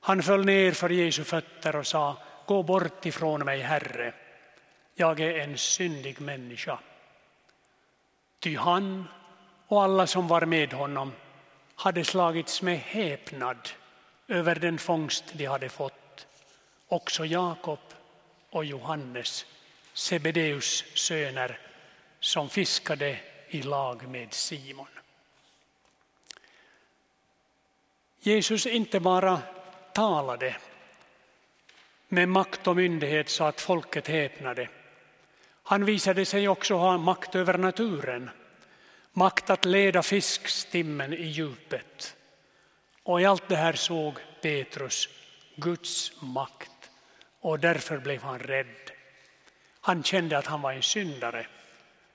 Han 0.00 0.22
föll 0.22 0.44
ner 0.44 0.72
för 0.72 0.90
Jesu 0.90 1.24
fötter 1.24 1.76
och 1.76 1.86
sa, 1.86 2.16
gå 2.46 2.62
bort 2.62 3.06
ifrån 3.06 3.44
mig, 3.44 3.60
Herre 3.60 4.14
jag 4.94 5.20
är 5.20 5.38
en 5.38 5.58
syndig 5.58 6.20
människa. 6.20 6.78
Ty 8.38 8.56
han 8.56 9.08
och 9.66 9.82
alla 9.82 10.06
som 10.06 10.28
var 10.28 10.46
med 10.46 10.72
honom 10.72 11.12
hade 11.74 12.04
slagits 12.04 12.62
med 12.62 12.78
häpnad 12.78 13.68
över 14.28 14.54
den 14.54 14.78
fångst 14.78 15.24
de 15.32 15.46
hade 15.46 15.68
fått. 15.68 16.26
Också 16.88 17.26
Jakob 17.26 17.78
och 18.50 18.64
Johannes, 18.64 19.46
Sebedeus 19.92 20.84
söner, 20.94 21.58
som 22.20 22.48
fiskade 22.48 23.18
i 23.48 23.62
lag 23.62 24.08
med 24.08 24.32
Simon. 24.34 24.86
Jesus 28.22 28.66
inte 28.66 29.00
bara 29.00 29.42
talade 29.94 30.56
med 32.08 32.28
makt 32.28 32.66
och 32.66 32.76
myndighet 32.76 33.28
så 33.28 33.44
att 33.44 33.60
folket 33.60 34.08
häpnade 34.08 34.68
han 35.62 35.84
visade 35.84 36.24
sig 36.24 36.48
också 36.48 36.74
ha 36.74 36.98
makt 36.98 37.34
över 37.34 37.58
naturen, 37.58 38.30
makt 39.12 39.50
att 39.50 39.64
leda 39.64 40.02
fiskstimmen 40.02 41.12
i 41.12 41.26
djupet. 41.26 42.16
Och 43.02 43.20
i 43.20 43.24
allt 43.24 43.48
det 43.48 43.56
här 43.56 43.72
såg 43.72 44.14
Petrus 44.40 45.08
Guds 45.56 46.12
makt 46.22 46.90
och 47.40 47.58
därför 47.58 47.98
blev 47.98 48.22
han 48.22 48.38
rädd. 48.38 48.90
Han 49.80 50.02
kände 50.02 50.38
att 50.38 50.46
han 50.46 50.62
var 50.62 50.72
en 50.72 50.82
syndare 50.82 51.46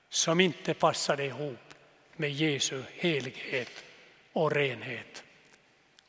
som 0.10 0.40
inte 0.40 0.74
passade 0.74 1.26
ihop 1.26 1.74
med 2.16 2.32
Jesu 2.32 2.84
helighet 2.94 3.84
och 4.34 4.52
renhet. 4.52 5.24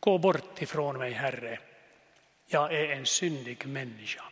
Gå 0.01 0.19
bort 0.19 0.63
ifrån 0.63 0.99
mig, 0.99 1.13
Herre. 1.13 1.59
Jag 2.47 2.75
är 2.75 2.89
en 2.89 3.07
syndig 3.07 3.67
människa. 3.67 4.25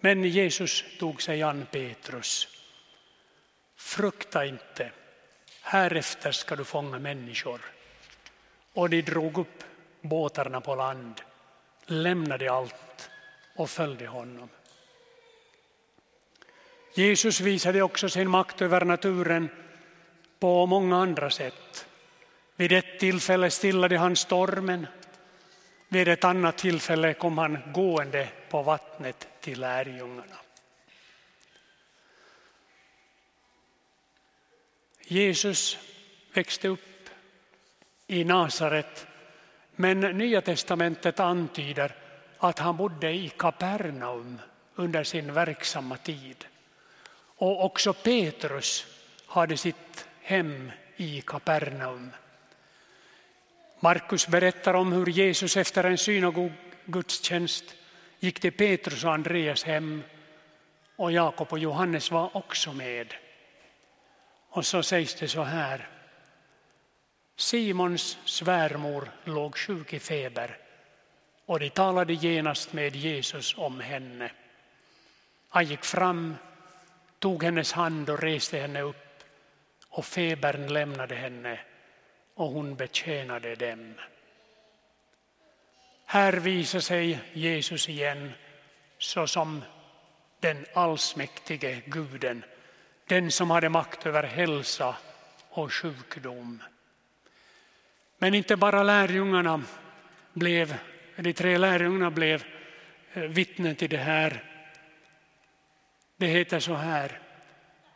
Men 0.00 0.24
Jesus 0.24 0.84
tog 0.98 1.22
sig 1.22 1.42
an 1.42 1.66
Petrus. 1.70 2.48
Frukta 3.76 4.44
inte, 4.44 4.92
härefter 5.62 6.32
ska 6.32 6.56
du 6.56 6.64
fånga 6.64 6.98
människor. 6.98 7.60
Och 8.72 8.90
de 8.90 9.02
drog 9.02 9.38
upp 9.38 9.64
båtarna 10.00 10.60
på 10.60 10.74
land, 10.74 11.20
lämnade 11.86 12.52
allt 12.52 13.10
och 13.56 13.70
följde 13.70 14.06
honom. 14.06 14.48
Jesus 16.94 17.40
visade 17.40 17.82
också 17.82 18.08
sin 18.08 18.30
makt 18.30 18.62
över 18.62 18.84
naturen 18.84 19.48
på 20.38 20.66
många 20.66 20.96
andra 20.96 21.30
sätt. 21.30 21.86
Vid 22.60 22.72
ett 22.72 22.98
tillfälle 22.98 23.50
stillade 23.50 23.98
han 23.98 24.16
stormen. 24.16 24.86
Vid 25.88 26.08
ett 26.08 26.24
annat 26.24 26.58
tillfälle 26.58 27.14
kom 27.14 27.38
han 27.38 27.58
gående 27.72 28.28
på 28.48 28.62
vattnet 28.62 29.28
till 29.40 29.60
lärjungarna. 29.60 30.36
Jesus 35.02 35.78
växte 36.32 36.68
upp 36.68 37.08
i 38.06 38.24
Nasaret 38.24 39.06
men 39.76 40.00
Nya 40.00 40.40
testamentet 40.40 41.20
antyder 41.20 41.94
att 42.38 42.58
han 42.58 42.76
bodde 42.76 43.10
i 43.10 43.28
Kapernaum 43.28 44.40
under 44.74 45.04
sin 45.04 45.32
verksamma 45.32 45.96
tid. 45.96 46.44
Och 47.36 47.64
också 47.64 47.92
Petrus 47.92 48.86
hade 49.26 49.56
sitt 49.56 50.06
hem 50.22 50.72
i 50.96 51.20
Kapernaum. 51.20 52.10
Markus 53.82 54.28
berättar 54.28 54.74
om 54.74 54.92
hur 54.92 55.06
Jesus 55.06 55.56
efter 55.56 55.84
en 55.84 55.98
synagogudstjänst 55.98 57.64
gick 58.18 58.40
till 58.40 58.52
Petrus 58.52 59.04
och 59.04 59.12
Andreas 59.14 59.64
hem 59.64 60.02
och 60.96 61.12
Jakob 61.12 61.52
och 61.52 61.58
Johannes 61.58 62.10
var 62.10 62.36
också 62.36 62.72
med. 62.72 63.14
Och 64.48 64.66
så 64.66 64.82
sägs 64.82 65.14
det 65.14 65.28
så 65.28 65.42
här. 65.42 65.88
Simons 67.36 68.18
svärmor 68.24 69.10
låg 69.24 69.56
sjuk 69.56 69.92
i 69.92 69.98
feber 69.98 70.58
och 71.46 71.60
de 71.60 71.70
talade 71.70 72.12
genast 72.12 72.72
med 72.72 72.96
Jesus 72.96 73.54
om 73.58 73.80
henne. 73.80 74.30
Han 75.48 75.64
gick 75.64 75.84
fram, 75.84 76.36
tog 77.18 77.42
hennes 77.42 77.72
hand 77.72 78.10
och 78.10 78.22
reste 78.22 78.58
henne 78.58 78.80
upp 78.80 79.24
och 79.88 80.04
febern 80.04 80.66
lämnade 80.66 81.14
henne 81.14 81.60
och 82.40 82.50
hon 82.50 82.74
betjänade 82.74 83.54
dem. 83.54 83.94
Här 86.04 86.32
visar 86.32 86.80
sig 86.80 87.18
Jesus 87.32 87.88
igen 87.88 88.32
såsom 88.98 89.64
den 90.40 90.66
allsmäktige 90.74 91.82
guden, 91.86 92.44
den 93.06 93.30
som 93.30 93.50
hade 93.50 93.68
makt 93.68 94.06
över 94.06 94.22
hälsa 94.22 94.96
och 95.50 95.72
sjukdom. 95.72 96.62
Men 98.18 98.34
inte 98.34 98.56
bara 98.56 98.82
lärjungarna 98.82 99.62
blev, 100.32 100.76
de 101.16 101.32
tre 101.32 101.58
lärjungarna 101.58 102.10
blev 102.10 102.44
eh, 103.12 103.22
vittnen 103.22 103.76
till 103.76 103.90
det 103.90 103.96
här. 103.96 104.44
Det 106.16 106.26
heter 106.26 106.60
så 106.60 106.74
här, 106.74 107.18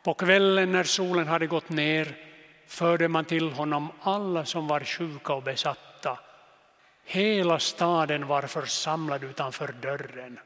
på 0.03 0.13
kvällen 0.13 0.71
när 0.71 0.83
solen 0.83 1.27
hade 1.27 1.47
gått 1.47 1.69
ner 1.69 2.24
förde 2.67 3.07
man 3.07 3.25
till 3.25 3.51
honom 3.51 3.89
alla 4.01 4.45
som 4.45 4.67
var 4.67 4.79
sjuka 4.79 5.33
och 5.33 5.43
besatta. 5.43 6.19
Hela 7.03 7.59
staden 7.59 8.27
var 8.27 8.41
församlad 8.41 9.23
utanför 9.23 9.75
dörren. 9.81 10.39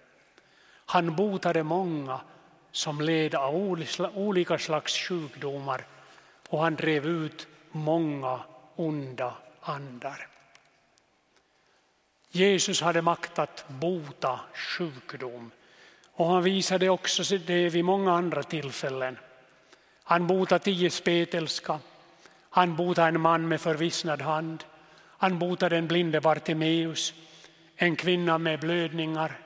Han 0.86 1.16
botade 1.16 1.64
många 1.64 2.22
som 2.72 3.02
led 3.02 3.36
av 3.36 3.56
olika 4.16 4.58
slags 4.58 4.98
sjukdomar 4.98 5.86
och 6.50 6.62
han 6.62 6.76
drev 6.76 7.06
ut 7.06 7.48
många 7.72 8.40
onda 8.76 9.34
andar. 9.62 10.28
Jesus 12.32 12.82
hade 12.82 13.02
makt 13.02 13.40
att 13.40 13.66
bota 13.68 14.40
sjukdom 14.54 15.52
och 16.14 16.28
han 16.28 16.44
visade 16.44 16.90
också 16.90 17.38
det 17.38 17.70
vid 17.70 17.86
många 17.86 18.14
andra 18.14 18.44
tillfällen. 18.44 19.18
Han 20.04 20.28
botade 20.28 20.64
tio 20.64 20.90
spetälska, 20.90 21.80
han 22.60 22.76
botade 22.76 23.08
en 23.08 23.22
man 23.22 23.48
med 23.48 23.62
förvissnad 23.62 24.22
hand, 24.22 24.63
han 25.17 25.39
botade 25.39 25.76
den 25.76 25.88
blinde 25.88 26.22
Bartimeus, 26.22 27.13
en 27.76 27.95
kvinna 27.95 28.38
med 28.38 28.60
blödningar, 28.60 29.39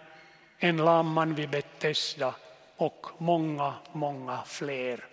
en 0.58 0.78
lam 0.78 1.08
man 1.08 1.36
vid 1.36 1.50
Betesda 1.50 2.36
och 2.78 3.08
många, 3.18 3.74
många 3.92 4.44
fler. 4.46 5.06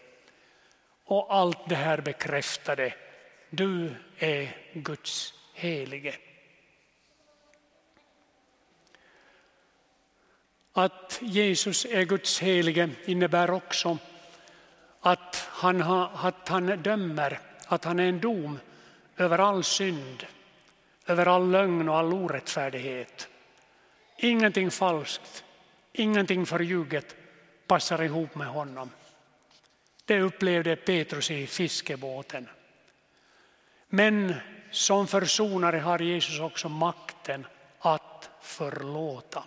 Och 1.05 1.35
allt 1.35 1.69
det 1.69 1.75
här 1.75 2.01
bekräftade 2.01 2.95
du 3.51 3.95
är 4.19 4.57
Guds 4.73 5.35
helige. 5.55 6.15
Att 10.73 11.19
Jesus 11.23 11.85
är 11.85 12.03
Guds 12.03 12.41
helige 12.41 12.91
innebär 13.05 13.51
också 13.51 13.99
att 15.01 15.49
han, 15.51 15.83
att 15.83 16.49
han 16.49 16.83
dömer, 16.83 17.41
att 17.73 17.85
han 17.85 17.99
är 17.99 18.09
en 18.09 18.21
dom 18.21 18.59
över 19.17 19.39
all 19.39 19.65
synd, 19.65 20.27
över 21.07 21.27
all 21.27 21.51
lögn 21.51 21.89
och 21.89 21.97
all 21.97 22.13
orättfärdighet. 22.13 23.29
Ingenting 24.17 24.71
falskt, 24.71 25.45
ingenting 25.93 26.47
förljuget 26.47 27.17
passar 27.67 28.03
ihop 28.03 28.35
med 28.35 28.47
honom. 28.47 28.91
Det 30.05 30.21
upplevde 30.21 30.77
Petrus 30.77 31.31
i 31.31 31.47
fiskebåten. 31.47 32.49
Men 33.89 34.35
som 34.71 35.07
försonare 35.07 35.79
har 35.79 35.99
Jesus 35.99 36.41
också 36.41 36.69
makten 36.69 37.47
att 37.79 38.31
förlåta. 38.41 39.45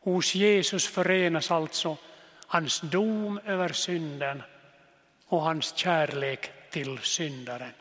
Hos 0.00 0.34
Jesus 0.34 0.86
förenas 0.86 1.50
alltså 1.50 1.96
hans 2.46 2.80
dom 2.80 3.40
över 3.44 3.68
synden 3.68 4.42
och 5.26 5.42
hans 5.42 5.76
kärlek 5.76 6.52
till 6.70 6.98
syndaren. 6.98 7.72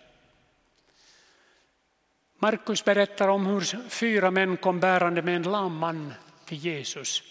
Markus 2.40 2.86
berättar 2.86 3.28
om 3.28 3.46
hur 3.46 3.90
fyra 3.90 4.32
män 4.32 4.58
kom 4.58 4.80
bärande 4.80 5.22
med 5.22 5.36
en 5.36 5.44
lam 5.44 5.76
man 5.78 6.14
till 6.46 6.58
Jesus. 6.58 7.24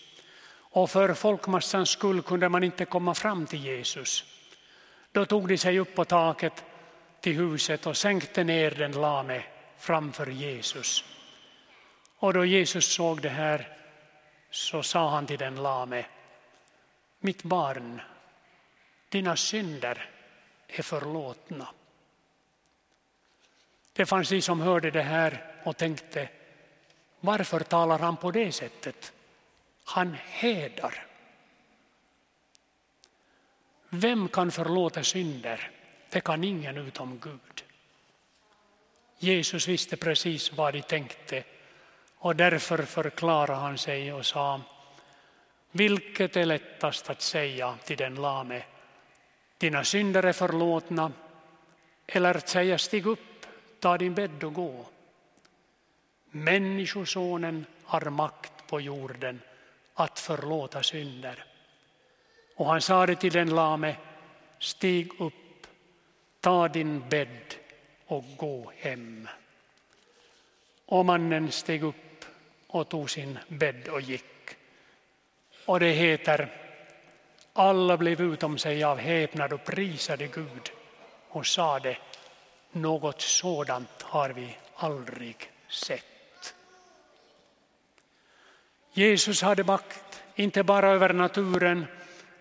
Och 0.70 0.90
för 0.90 1.14
folkmassans 1.14 1.90
skull 1.90 2.22
kunde 2.22 2.48
man 2.48 2.64
inte 2.64 2.84
komma 2.84 3.14
fram 3.14 3.46
till 3.46 3.64
Jesus. 3.64 4.24
Då 5.12 5.24
tog 5.24 5.48
de 5.48 5.58
sig 5.58 5.78
upp 5.78 5.94
på 5.94 6.04
taket 6.04 6.64
till 7.20 7.36
huset 7.36 7.86
och 7.86 7.96
sänkte 7.96 8.44
ner 8.44 8.70
den 8.70 8.92
lame 8.92 9.42
framför 9.78 10.26
Jesus. 10.26 11.04
Och 12.18 12.32
då 12.32 12.44
Jesus 12.44 12.92
såg 12.92 13.22
det 13.22 13.28
här 13.28 13.76
så 14.50 14.82
sa 14.82 15.10
han 15.10 15.26
till 15.26 15.38
den 15.38 15.62
lame, 15.62 16.04
mitt 17.20 17.42
barn, 17.42 18.00
dina 19.08 19.36
synder 19.36 20.10
är 20.68 20.82
förlåtna. 20.82 21.68
Det 23.92 24.06
fanns 24.06 24.28
de 24.28 24.42
som 24.42 24.60
hörde 24.60 24.90
det 24.90 25.02
här 25.02 25.54
och 25.64 25.76
tänkte, 25.76 26.28
varför 27.20 27.60
talar 27.60 27.98
han 27.98 28.16
på 28.16 28.30
det 28.30 28.52
sättet? 28.52 29.12
Han 29.84 30.16
hedar. 30.24 31.06
Vem 33.88 34.28
kan 34.28 34.50
förlåta 34.50 35.04
synder? 35.04 35.70
Det 36.10 36.20
kan 36.20 36.44
ingen 36.44 36.76
utom 36.76 37.18
Gud. 37.18 37.64
Jesus 39.18 39.68
visste 39.68 39.96
precis 39.96 40.52
vad 40.52 40.72
de 40.74 40.82
tänkte 40.82 41.44
och 42.18 42.36
därför 42.36 42.82
förklarade 42.82 43.58
han 43.58 43.78
sig 43.78 44.12
och 44.12 44.26
sa 44.26 44.60
vilket 45.70 46.36
är 46.36 46.44
lättast 46.44 47.10
att 47.10 47.22
säga 47.22 47.78
till 47.84 47.96
den 47.96 48.14
lame 48.14 48.62
dina 49.58 49.84
synder 49.84 50.22
är 50.22 50.32
förlåtna 50.32 51.12
eller 52.06 52.34
att 52.34 52.48
säga 52.48 52.78
stig 52.78 53.06
upp, 53.06 53.46
ta 53.80 53.98
din 53.98 54.14
bädd 54.14 54.44
och 54.44 54.54
gå. 54.54 54.86
Människosonen 56.30 57.66
har 57.82 58.10
makt 58.10 58.66
på 58.66 58.80
jorden 58.80 59.40
att 59.94 60.18
förlåta 60.18 60.82
synder. 60.82 61.44
Och 62.54 62.66
han 62.66 62.80
sade 62.80 63.16
till 63.16 63.32
den 63.32 63.54
lame, 63.54 63.96
stig 64.58 65.20
upp 65.20 65.34
ta 66.40 66.68
din 66.68 67.08
bädd 67.08 67.54
och 68.06 68.24
gå 68.36 68.72
hem. 68.76 69.28
Och 70.86 71.06
mannen 71.06 71.52
steg 71.52 71.82
upp 71.82 72.24
och 72.66 72.88
tog 72.88 73.10
sin 73.10 73.38
bädd 73.48 73.88
och 73.88 74.00
gick. 74.00 74.56
Och 75.64 75.80
det 75.80 75.90
heter 75.90 76.67
alla 77.58 77.96
blev 77.96 78.20
utom 78.20 78.58
sig 78.58 78.84
av 78.84 78.98
häpnad 78.98 79.52
och 79.52 79.64
prisade 79.64 80.26
Gud 80.26 80.70
och 81.28 81.46
sade 81.46 81.96
något 82.72 83.20
sådant 83.20 84.02
har 84.02 84.30
vi 84.30 84.56
aldrig 84.74 85.50
sett. 85.68 86.54
Jesus 88.92 89.42
hade 89.42 89.64
makt, 89.64 90.22
inte 90.34 90.62
bara 90.62 90.88
över 90.88 91.12
naturen, 91.12 91.86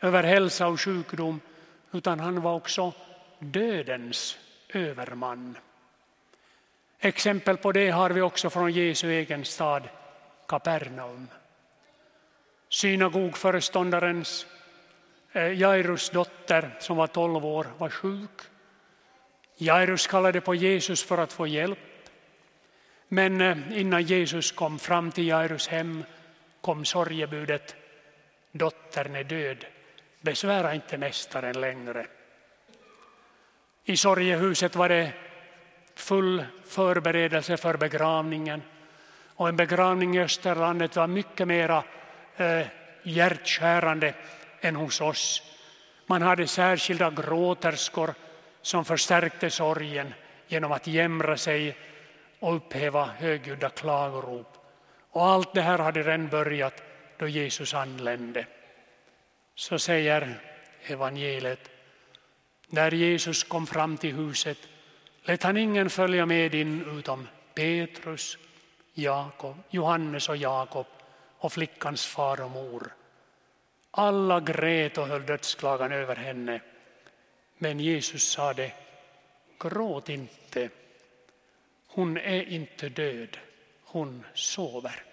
över 0.01 0.23
hälsa 0.23 0.67
och 0.67 0.81
sjukdom, 0.81 1.39
utan 1.91 2.19
han 2.19 2.41
var 2.41 2.53
också 2.53 2.93
dödens 3.39 4.37
överman. 4.69 5.57
Exempel 6.99 7.57
på 7.57 7.71
det 7.71 7.89
har 7.89 8.09
vi 8.09 8.21
också 8.21 8.49
från 8.49 8.71
Jesu 8.71 9.11
egen 9.11 9.45
stad 9.45 9.83
Kapernaum. 10.47 11.27
Synagogföreståndarens 12.69 14.45
Eh, 15.37 15.53
Jairus 15.53 16.09
dotter 16.09 16.75
som 16.79 16.97
var 16.97 17.07
tolv 17.07 17.45
år 17.45 17.67
var 17.77 17.89
sjuk. 17.89 18.41
Jairus 19.57 20.07
kallade 20.07 20.41
på 20.41 20.55
Jesus 20.55 21.03
för 21.03 21.17
att 21.17 21.33
få 21.33 21.47
hjälp. 21.47 21.79
Men 23.07 23.41
eh, 23.41 23.79
innan 23.79 24.03
Jesus 24.03 24.51
kom 24.51 24.79
fram 24.79 25.11
till 25.11 25.27
Jairus 25.27 25.67
hem 25.67 26.03
kom 26.61 26.85
sorgebudet 26.85 27.75
dottern 28.51 29.15
är 29.15 29.23
död. 29.23 29.65
Besvära 30.21 30.73
inte 30.73 30.97
mästaren 30.97 31.61
längre. 31.61 32.07
I 33.85 33.97
sorgehuset 33.97 34.75
var 34.75 34.89
det 34.89 35.11
full 35.95 36.45
förberedelse 36.65 37.57
för 37.57 37.77
begravningen. 37.77 38.61
Och 39.35 39.49
en 39.49 39.55
begravning 39.55 40.17
i 40.17 40.21
Österlandet 40.21 40.95
var 40.95 41.07
mycket 41.07 41.47
mera 41.47 41.83
eh, 42.37 42.67
hjärtskärande 43.03 44.13
än 44.67 44.75
hos 44.75 45.01
oss. 45.01 45.43
Man 46.05 46.21
hade 46.21 46.47
särskilda 46.47 47.11
gråterskor 47.11 48.13
som 48.61 48.85
förstärkte 48.85 49.49
sorgen 49.49 50.13
genom 50.47 50.71
att 50.71 50.87
jämra 50.87 51.37
sig 51.37 51.77
och 52.39 52.55
upphäva 52.55 53.05
högljudda 53.05 53.69
klagorop. 53.69 54.57
Och 55.11 55.25
allt 55.25 55.53
det 55.53 55.61
här 55.61 55.79
hade 55.79 56.03
redan 56.03 56.27
börjat 56.27 56.83
då 57.17 57.27
Jesus 57.27 57.73
anlände. 57.73 58.45
Så 59.55 59.79
säger 59.79 60.41
evangeliet 60.83 61.69
När 62.67 62.91
Jesus 62.91 63.43
kom 63.43 63.67
fram 63.67 63.97
till 63.97 64.15
huset 64.15 64.57
lät 65.23 65.43
han 65.43 65.57
ingen 65.57 65.89
följa 65.89 66.25
med 66.25 66.55
in 66.55 66.99
utom 66.99 67.27
Petrus, 67.55 68.37
Jakob, 68.93 69.55
Johannes 69.69 70.29
och 70.29 70.37
Jakob 70.37 70.85
och 71.39 71.53
flickans 71.53 72.05
far 72.05 72.41
och 72.41 72.51
mor. 72.51 72.93
Alla 73.99 74.39
grät 74.39 74.97
och 74.97 75.07
höll 75.07 75.25
dödsklagan 75.25 75.91
över 75.91 76.15
henne. 76.15 76.61
Men 77.57 77.79
Jesus 77.79 78.29
sade, 78.29 78.71
gråt 79.59 80.09
inte. 80.09 80.69
Hon 81.87 82.17
är 82.17 82.43
inte 82.43 82.89
död, 82.89 83.37
hon 83.83 84.25
sover. 84.33 85.03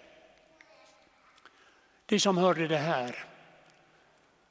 De 2.05 2.19
som 2.19 2.37
hörde 2.37 2.67
det 2.67 2.77
här, 2.77 3.25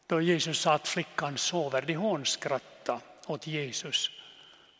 då 0.07 0.21
Jesus 0.21 0.59
sa 0.59 0.73
att 0.75 0.89
flickan 0.89 1.39
sover, 1.39 1.83
de 1.83 1.95
hånskrattade 1.95 3.01
åt 3.27 3.47
Jesus. 3.47 4.11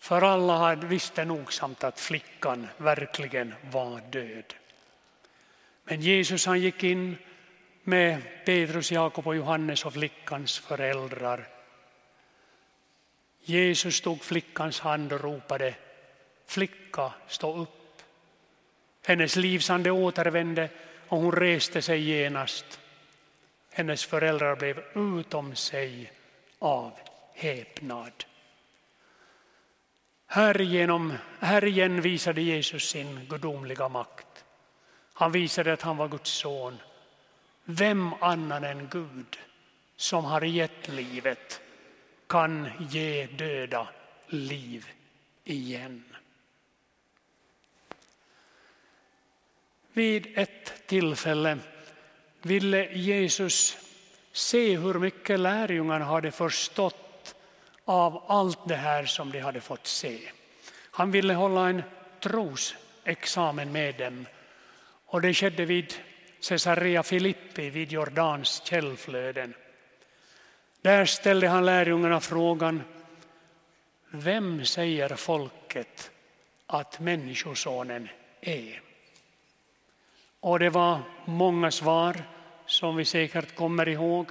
För 0.01 0.23
alla 0.23 0.75
visste 0.75 1.25
nogsamt 1.25 1.85
att 1.85 2.01
flickan 2.01 2.69
verkligen 2.77 3.55
var 3.71 4.01
död. 4.11 4.55
Men 5.85 6.01
Jesus 6.01 6.47
han 6.47 6.61
gick 6.61 6.85
in 6.85 7.17
med 7.85 8.23
Petrus, 8.45 8.93
Jakob 8.93 9.27
och 9.27 9.37
Johannes 9.37 9.85
och 9.85 9.93
flickans 9.93 10.59
föräldrar. 10.59 11.49
Jesus 13.41 14.01
tog 14.01 14.25
flickans 14.25 14.81
hand 14.81 15.13
och 15.13 15.21
ropade 15.21 15.75
Flicka, 16.47 17.13
stå 17.29 17.57
upp. 17.57 18.03
Hennes 19.07 19.37
livsande 19.37 19.91
återvände 19.91 20.69
och 21.09 21.19
hon 21.19 21.33
reste 21.33 21.83
sig 21.83 22.01
genast. 22.01 22.81
Hennes 23.71 24.05
föräldrar 24.05 24.57
blev 24.57 24.83
utom 24.95 25.55
sig 25.55 26.13
av 26.59 26.93
häpnad. 27.35 28.25
Härigenom, 30.27 31.13
här 31.41 31.65
igen 31.65 32.01
visade 32.01 32.43
Jesus 32.43 32.89
sin 32.89 33.27
gudomliga 33.29 33.89
makt. 33.89 34.45
Han 35.13 35.33
visade 35.33 35.73
att 35.73 35.83
han 35.83 35.97
var 35.97 36.09
Guds 36.09 36.31
son. 36.31 36.79
Vem 37.65 38.13
annan 38.21 38.65
än 38.65 38.89
Gud 38.91 39.39
som 39.97 40.25
har 40.25 40.43
gett 40.43 40.89
livet 40.89 41.61
kan 42.27 42.71
ge 42.91 43.27
döda 43.27 43.89
liv 44.29 44.87
igen. 45.45 46.05
Vid 49.93 50.39
ett 50.39 50.87
tillfälle 50.87 51.59
ville 52.43 52.93
Jesus 52.93 53.77
se 54.33 54.77
hur 54.77 54.95
mycket 54.95 55.41
lärjungarna 55.41 56.05
hade 56.05 56.31
förstått 56.31 57.35
av 57.85 58.25
allt 58.27 58.69
det 58.69 58.77
här 58.77 59.05
som 59.05 59.31
de 59.31 59.41
hade 59.41 59.61
fått 59.61 59.87
se. 59.87 60.19
Han 60.91 61.11
ville 61.11 61.35
hålla 61.35 61.69
en 61.69 61.83
trosexamen 62.21 63.73
med 63.73 63.95
dem 63.95 64.27
och 65.07 65.21
det 65.21 65.35
skedde 65.35 65.65
vid 65.65 65.95
Caesarea 66.49 67.03
Filippi 67.03 67.71
vid 67.71 67.93
Jordans 67.93 68.63
källflöden. 68.65 69.55
Där 70.83 71.05
ställde 71.05 71.49
han 71.49 71.65
lärjungarna 71.65 72.21
frågan 72.21 72.83
Vem 74.11 74.65
säger 74.65 75.09
folket 75.17 76.11
att 76.67 77.01
Människosonen 77.01 78.09
är? 78.41 78.81
Och 80.41 80.59
det 80.59 80.71
var 80.71 81.01
många 81.25 81.71
svar 81.71 82.17
som 82.67 82.97
vi 82.97 83.05
säkert 83.05 83.55
kommer 83.55 83.89
ihåg. 83.89 84.31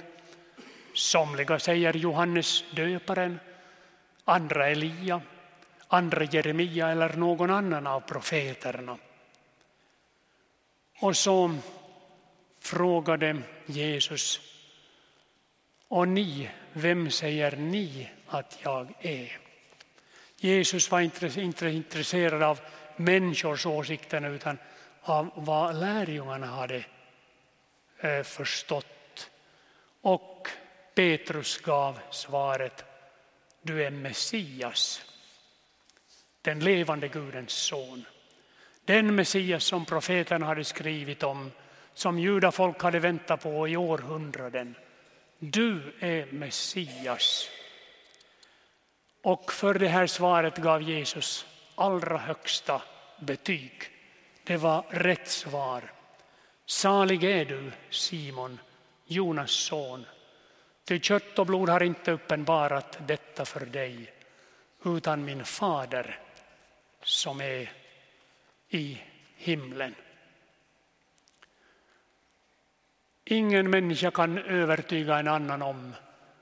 Somliga 0.94 1.58
säger 1.58 1.96
Johannes 1.96 2.64
döparen, 2.70 3.40
andra 4.24 4.68
Elia, 4.68 5.20
andra 5.88 6.24
Jeremia 6.24 6.88
eller 6.88 7.16
någon 7.16 7.50
annan 7.50 7.86
av 7.86 8.00
profeterna. 8.00 8.98
Och 11.00 11.16
så 11.16 11.54
frågade 12.64 13.42
Jesus, 13.66 14.40
och 15.88 16.08
ni, 16.08 16.50
vem 16.72 17.10
säger 17.10 17.56
ni 17.56 18.10
att 18.26 18.58
jag 18.62 18.94
är? 19.00 19.38
Jesus 20.36 20.90
var 20.90 21.00
inte 21.00 21.70
intresserad 21.70 22.42
av 22.42 22.60
människors 22.96 23.66
åsikter 23.66 24.30
utan 24.30 24.58
av 25.00 25.30
vad 25.34 25.76
lärjungarna 25.76 26.46
hade 26.46 26.84
eh, 27.98 28.22
förstått. 28.22 29.30
Och 30.00 30.48
Petrus 30.94 31.58
gav 31.58 31.98
svaret, 32.10 32.84
du 33.62 33.84
är 33.84 33.90
Messias, 33.90 35.04
den 36.42 36.60
levande 36.60 37.08
Gudens 37.08 37.52
son. 37.52 38.04
Den 38.84 39.14
Messias 39.14 39.64
som 39.64 39.84
profeterna 39.84 40.46
hade 40.46 40.64
skrivit 40.64 41.22
om, 41.22 41.50
som 41.94 42.18
judafolk 42.18 42.82
hade 42.82 42.98
väntat 42.98 43.42
på 43.42 43.68
i 43.68 43.76
århundraden. 43.76 44.74
Du 45.38 45.94
är 46.00 46.26
Messias. 46.26 47.48
Och 49.22 49.52
för 49.52 49.74
det 49.74 49.88
här 49.88 50.06
svaret 50.06 50.56
gav 50.56 50.82
Jesus 50.82 51.46
allra 51.74 52.18
högsta 52.18 52.82
betyg. 53.20 53.72
Det 54.44 54.56
var 54.56 54.84
rätt 54.90 55.28
svar. 55.28 55.92
Salig 56.66 57.24
är 57.24 57.44
du, 57.44 57.72
Simon, 57.90 58.60
Jonas 59.06 59.50
son. 59.50 60.06
Ty 60.84 61.00
kött 61.00 61.38
och 61.38 61.46
blod 61.46 61.68
har 61.68 61.82
inte 61.82 62.12
uppenbarat 62.12 62.98
detta 63.06 63.44
för 63.44 63.66
dig, 63.66 64.12
utan 64.84 65.24
min 65.24 65.44
fader 65.44 66.20
som 67.02 67.40
är 67.40 67.72
i 68.68 68.98
himlen. 69.36 69.94
Ingen 73.24 73.70
människa 73.70 74.10
kan 74.10 74.38
övertyga 74.38 75.18
en 75.18 75.28
annan 75.28 75.62
om 75.62 75.94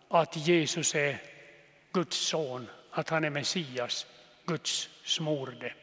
att 0.09 0.37
Jesus 0.37 0.95
är 0.95 1.19
Guds 1.93 2.17
son, 2.17 2.69
att 2.91 3.09
han 3.09 3.25
är 3.25 3.31
Messias, 3.31 4.07
Guds 4.47 4.89
smorde. 5.05 5.75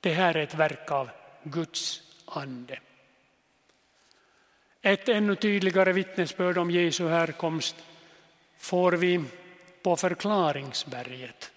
Det 0.00 0.12
här 0.12 0.36
är 0.36 0.42
ett 0.42 0.54
verk 0.54 0.90
av 0.90 1.10
Guds 1.42 2.02
ande. 2.24 2.78
Ett 4.82 5.08
ännu 5.08 5.36
tydligare 5.36 5.92
vittnesbörd 5.92 6.58
om 6.58 6.70
Jesu 6.70 7.08
härkomst 7.08 7.76
får 8.58 8.92
vi 8.92 9.24
på 9.82 9.96
förklaringsberget. 9.96 11.52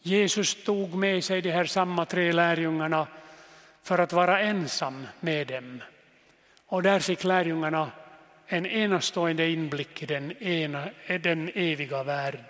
Jesus 0.00 0.64
tog 0.64 0.94
med 0.94 1.24
sig 1.24 1.42
de 1.42 1.50
här 1.50 1.64
samma 1.64 2.06
tre 2.06 2.32
lärjungarna 2.32 3.06
för 3.82 3.98
att 3.98 4.12
vara 4.12 4.40
ensam 4.40 5.06
med 5.20 5.46
dem. 5.46 5.82
Och 6.72 6.82
där 6.82 7.00
fick 7.00 7.24
lärjungarna 7.24 7.90
en 8.46 8.66
enastående 8.66 9.48
inblick 9.48 10.02
i 10.02 10.06
den, 10.06 10.32
ena, 10.42 10.90
den 11.06 11.50
eviga 11.54 12.02
världen. 12.02 12.44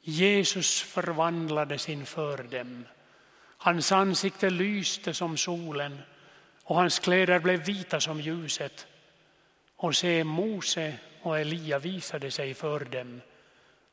Jesus 0.00 0.82
förvandlades 0.82 1.88
inför 1.88 2.38
dem 2.38 2.86
Hans 3.56 3.92
ansikte 3.92 4.50
lyste 4.50 5.14
som 5.14 5.36
solen 5.36 5.98
och 6.64 6.76
hans 6.76 6.98
kläder 6.98 7.38
blev 7.38 7.64
vita 7.64 8.00
som 8.00 8.20
ljuset. 8.20 8.86
Och 9.76 9.96
se, 9.96 10.24
Mose 10.24 10.98
och 11.22 11.38
Elia 11.38 11.78
visade 11.78 12.30
sig 12.30 12.54
för 12.54 12.80
dem 12.80 13.20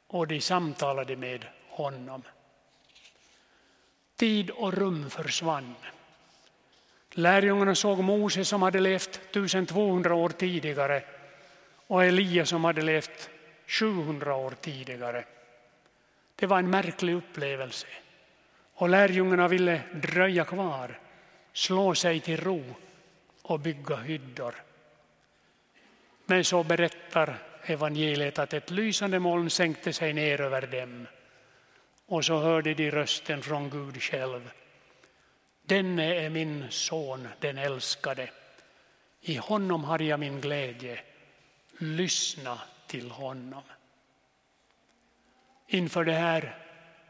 och 0.07 0.27
de 0.27 0.41
samtalade 0.41 1.15
med 1.15 1.45
honom. 1.69 2.23
Tid 4.15 4.49
och 4.49 4.73
rum 4.73 5.09
försvann. 5.09 5.75
Lärjungarna 7.15 7.75
såg 7.75 8.03
Mose 8.03 8.45
som 8.45 8.61
hade 8.61 8.79
levt 8.79 9.15
1200 9.15 10.13
år 10.15 10.29
tidigare 10.29 11.03
och 11.87 12.05
Elia 12.05 12.45
som 12.45 12.63
hade 12.63 12.81
levt 12.81 13.29
700 13.67 14.35
år 14.35 14.51
tidigare. 14.61 15.23
Det 16.35 16.45
var 16.45 16.59
en 16.59 16.69
märklig 16.69 17.13
upplevelse. 17.13 17.87
Och 18.73 18.89
lärjungarna 18.89 19.47
ville 19.47 19.81
dröja 19.93 20.45
kvar, 20.45 20.99
slå 21.53 21.95
sig 21.95 22.19
till 22.19 22.41
ro 22.41 22.63
och 23.41 23.59
bygga 23.59 23.95
hyddor. 23.95 24.55
Men 26.25 26.43
så 26.43 26.63
berättar 26.63 27.37
evangeliet 27.65 28.39
att 28.39 28.53
ett 28.53 28.71
lysande 28.71 29.19
moln 29.19 29.49
sänkte 29.49 29.93
sig 29.93 30.13
ner 30.13 30.41
över 30.41 30.61
dem 30.61 31.07
och 32.05 32.25
så 32.25 32.37
hörde 32.37 32.73
de 32.73 32.91
rösten 32.91 33.41
från 33.41 33.69
Gud 33.69 34.01
själv. 34.01 34.51
Denne 35.65 36.15
är 36.15 36.29
min 36.29 36.65
son, 36.69 37.27
den 37.39 37.57
älskade. 37.57 38.29
I 39.21 39.35
honom 39.35 39.83
har 39.83 39.99
jag 39.99 40.19
min 40.19 40.41
glädje. 40.41 40.99
Lyssna 41.77 42.59
till 42.87 43.11
honom. 43.11 43.63
Inför 45.67 46.03
det 46.03 46.13
här 46.13 46.57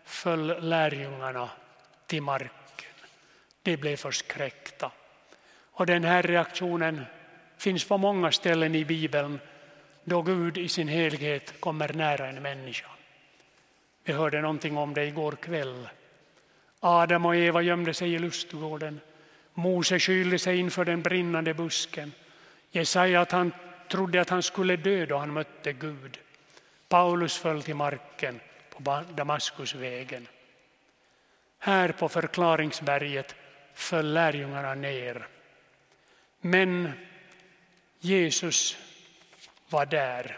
föll 0.03 0.69
lärjungarna 0.69 1.49
till 2.05 2.21
marken. 2.21 2.93
De 3.63 3.77
blev 3.77 3.95
förskräckta. 3.97 4.91
Och 5.71 5.85
den 5.85 6.03
här 6.03 6.23
reaktionen 6.23 7.05
finns 7.57 7.87
på 7.87 7.97
många 7.97 8.31
ställen 8.31 8.75
i 8.75 8.85
Bibeln 8.85 9.39
då 10.03 10.21
Gud 10.21 10.57
i 10.57 10.69
sin 10.69 10.87
helhet 10.87 11.59
kommer 11.59 11.93
nära 11.93 12.27
en 12.27 12.41
människa. 12.41 12.89
Vi 14.03 14.13
hörde 14.13 14.41
någonting 14.41 14.77
om 14.77 14.93
det 14.93 15.05
igår 15.05 15.31
kväll. 15.31 15.89
Adam 16.85 17.25
och 17.25 17.35
Eva 17.35 17.61
gömde 17.61 17.93
sig 17.93 18.13
i 18.13 18.19
lustgården. 18.19 18.99
Mose 19.53 19.99
skylde 19.99 20.39
sig 20.39 20.59
inför 20.59 20.85
den 20.85 21.01
brinnande 21.01 21.53
busken. 21.53 22.11
Jesaja 22.71 23.21
att 23.21 23.31
han 23.31 23.51
trodde 23.87 24.21
att 24.21 24.29
han 24.29 24.43
skulle 24.43 24.75
dö 24.75 25.05
då 25.05 25.17
han 25.17 25.33
mötte 25.33 25.73
Gud. 25.73 26.19
Paulus 26.87 27.37
föll 27.37 27.63
till 27.63 27.75
marken 27.75 28.39
på 28.69 29.03
Damaskusvägen. 29.15 30.27
Här 31.59 31.91
på 31.91 32.09
förklaringsberget 32.09 33.35
föll 33.73 34.13
lärjungarna 34.13 34.75
ner. 34.75 35.27
Men 36.41 36.91
Jesus 37.99 38.77
var 39.69 39.85
där. 39.85 40.37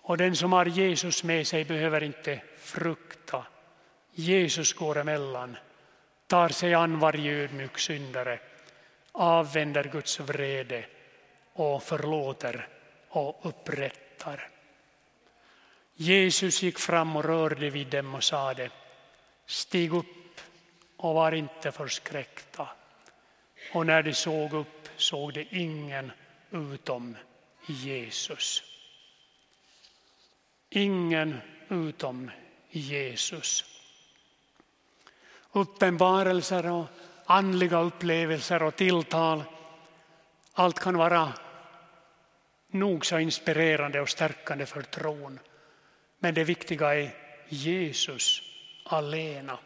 Och 0.00 0.16
den 0.16 0.36
som 0.36 0.52
har 0.52 0.66
Jesus 0.66 1.24
med 1.24 1.46
sig 1.46 1.64
behöver 1.64 2.02
inte 2.02 2.40
frukta. 2.58 3.46
Jesus 4.12 4.72
går 4.72 4.98
emellan, 4.98 5.56
tar 6.26 6.48
sig 6.48 6.74
an 6.74 6.98
varje 6.98 7.32
ödmjuk 7.32 7.78
syndare, 7.78 8.38
avvänder 9.12 9.84
Guds 9.84 10.20
vrede 10.20 10.84
och 11.52 11.82
förlåter 11.82 12.68
och 13.08 13.40
upprättar. 13.42 14.48
Jesus 15.94 16.62
gick 16.62 16.78
fram 16.78 17.16
och 17.16 17.24
rörde 17.24 17.70
vid 17.70 17.86
dem 17.86 18.14
och 18.14 18.24
sade 18.24 18.70
Stig 19.46 19.94
upp 19.94 20.40
och 20.96 21.14
var 21.14 21.32
inte 21.32 21.72
förskräckta. 21.72 22.68
Och 23.72 23.86
när 23.86 24.02
de 24.02 24.14
såg 24.14 24.52
upp 24.52 24.88
såg 24.96 25.32
de 25.32 25.46
ingen 25.50 26.12
utom 26.50 27.16
Jesus. 27.66 28.62
Ingen 30.70 31.40
utom 31.68 32.30
Jesus. 32.70 33.69
Uppenbarelser 35.52 36.70
och 36.70 36.86
andliga 37.24 37.80
upplevelser 37.80 38.62
och 38.62 38.76
tilltal, 38.76 39.42
allt 40.52 40.80
kan 40.80 40.96
vara 40.96 41.32
nog 42.70 43.06
så 43.06 43.18
inspirerande 43.18 44.00
och 44.00 44.08
stärkande 44.08 44.66
för 44.66 44.82
tron. 44.82 45.38
Men 46.18 46.34
det 46.34 46.44
viktiga 46.44 46.94
är 46.94 47.10
Jesus 47.48 48.42
alena. 48.84 49.58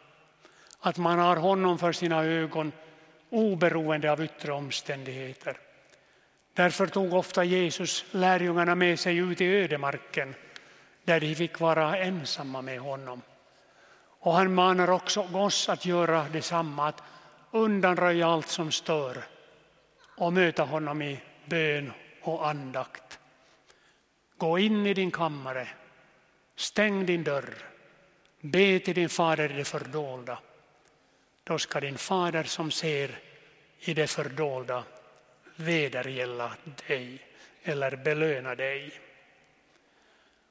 Att 0.79 0.97
man 0.97 1.19
har 1.19 1.35
honom 1.35 1.79
för 1.79 1.91
sina 1.91 2.23
ögon 2.23 2.71
oberoende 3.29 4.11
av 4.11 4.23
yttre 4.23 4.51
omständigheter. 4.51 5.57
Därför 6.53 6.87
tog 6.87 7.13
ofta 7.13 7.43
Jesus 7.43 8.05
lärjungarna 8.11 8.75
med 8.75 8.99
sig 8.99 9.17
ut 9.17 9.41
i 9.41 9.45
ödemarken 9.45 10.35
där 11.03 11.19
de 11.19 11.35
fick 11.35 11.59
vara 11.59 11.97
ensamma 11.97 12.61
med 12.61 12.79
honom. 12.79 13.21
Och 14.25 14.33
han 14.33 14.53
manar 14.53 14.89
också 14.89 15.21
oss 15.33 15.69
att 15.69 15.85
göra 15.85 16.25
detsamma, 16.31 16.87
att 16.87 17.03
undanröja 17.51 18.27
allt 18.27 18.47
som 18.47 18.71
stör 18.71 19.23
och 20.17 20.33
möta 20.33 20.63
honom 20.63 21.01
i 21.01 21.19
bön 21.45 21.91
och 22.21 22.47
andakt. 22.47 23.19
Gå 24.37 24.59
in 24.59 24.85
i 24.87 24.93
din 24.93 25.11
kammare, 25.11 25.67
stäng 26.55 27.05
din 27.05 27.23
dörr, 27.23 27.53
be 28.41 28.79
till 28.79 28.95
din 28.95 29.09
fader 29.09 29.51
i 29.51 29.53
det 29.53 29.65
fördolda. 29.65 30.39
Då 31.43 31.57
ska 31.57 31.79
din 31.79 31.97
fader 31.97 32.43
som 32.43 32.71
ser 32.71 33.19
i 33.79 33.93
det 33.93 34.07
fördolda 34.07 34.83
vedergälla 35.55 36.51
dig 36.87 37.19
eller 37.63 37.95
belöna 37.95 38.55
dig. 38.55 38.99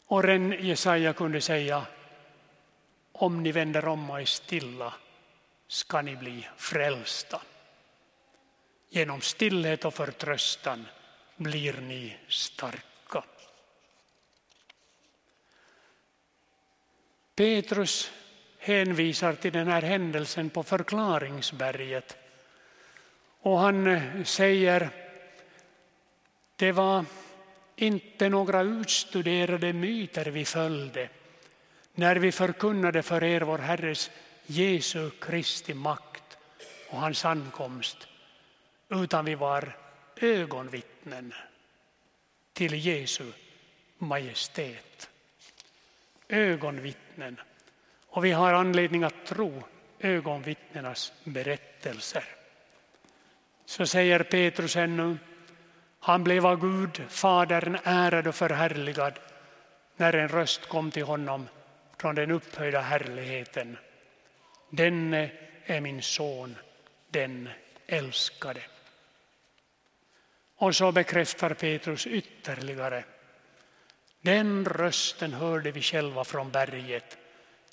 Och 0.07 0.23
ren 0.23 0.53
Jesaja 0.61 1.13
kunde 1.13 1.41
säga 1.41 1.87
om 3.16 3.42
ni 3.42 3.53
vänder 3.53 3.88
om 3.88 4.11
och 4.11 4.20
är 4.20 4.24
stilla 4.24 4.94
ska 5.68 6.03
ni 6.03 6.16
bli 6.16 6.48
frälsta. 6.57 7.40
Genom 8.88 9.20
stillhet 9.20 9.85
och 9.85 9.94
förtröstan 9.94 10.87
blir 11.37 11.72
ni 11.72 12.16
starka. 12.29 13.24
Petrus 17.35 18.12
hänvisar 18.59 19.35
till 19.35 19.53
den 19.53 19.68
här 19.68 19.83
händelsen 19.83 20.50
på 20.50 20.62
förklaringsberget. 20.62 22.16
Och 23.40 23.59
han 23.59 23.87
eh, 23.87 24.24
säger 24.24 24.90
det 26.57 26.72
var 26.72 27.05
inte 27.77 28.29
några 28.29 28.62
utstuderade 28.62 29.72
myter 29.72 30.24
vi 30.24 30.44
följde 30.44 31.09
när 31.94 32.16
vi 32.16 32.33
förkunnade 32.33 33.02
för 33.02 33.24
er 33.24 33.40
vår 33.40 33.59
Herres 33.59 34.11
Jesu 34.46 35.11
Kristi 35.11 35.74
makt 35.74 36.38
och 36.90 37.00
hans 37.00 37.24
ankomst, 37.24 38.09
utan 38.88 39.24
vi 39.24 39.35
var 39.35 39.76
ögonvittnen 40.16 41.35
till 42.52 42.74
Jesu 42.74 43.33
majestät. 43.98 45.11
Ögonvittnen. 46.28 47.40
Och 48.07 48.24
vi 48.24 48.33
har 48.33 48.52
anledning 48.52 49.04
att 49.04 49.26
tro 49.26 49.62
ögonvittnenas 49.98 51.12
berättelser. 51.24 52.24
Så 53.66 53.87
säger 53.87 54.22
Petrus 54.22 54.76
ännu, 54.76 55.18
han 56.00 56.24
blev 56.24 56.46
av 56.46 56.61
Gud, 56.61 57.02
Fadern, 57.09 57.78
ärad 57.85 58.26
och 58.26 58.35
förhärligad 58.35 59.18
när 59.96 60.12
en 60.14 60.28
röst 60.28 60.68
kom 60.68 60.90
till 60.90 61.04
honom 61.04 61.48
från 61.98 62.14
den 62.14 62.30
upphöjda 62.30 62.80
härligheten. 62.80 63.76
Denne 64.70 65.30
är 65.64 65.80
min 65.80 66.02
son, 66.02 66.57
den 67.11 67.48
älskade. 67.87 68.61
Och 70.57 70.76
så 70.76 70.92
bekräftar 70.92 71.54
Petrus 71.54 72.07
ytterligare. 72.07 73.04
Den 74.20 74.64
rösten 74.64 75.33
hörde 75.33 75.70
vi 75.70 75.83
själva 75.83 76.24
från 76.24 76.50
berget, 76.50 77.18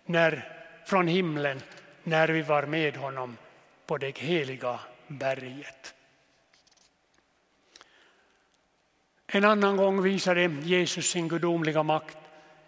när, 0.05 0.57
från 0.86 1.07
himlen, 1.07 1.62
när 2.03 2.27
vi 2.27 2.41
var 2.41 2.63
med 2.63 2.97
honom 2.97 3.38
på 3.86 3.97
det 3.97 4.17
heliga 4.17 4.79
berget. 5.07 5.93
En 9.27 9.45
annan 9.45 9.77
gång 9.77 10.01
visade 10.01 10.43
Jesus 10.63 11.10
sin 11.10 11.27
gudomliga 11.27 11.84
makt, 11.84 12.17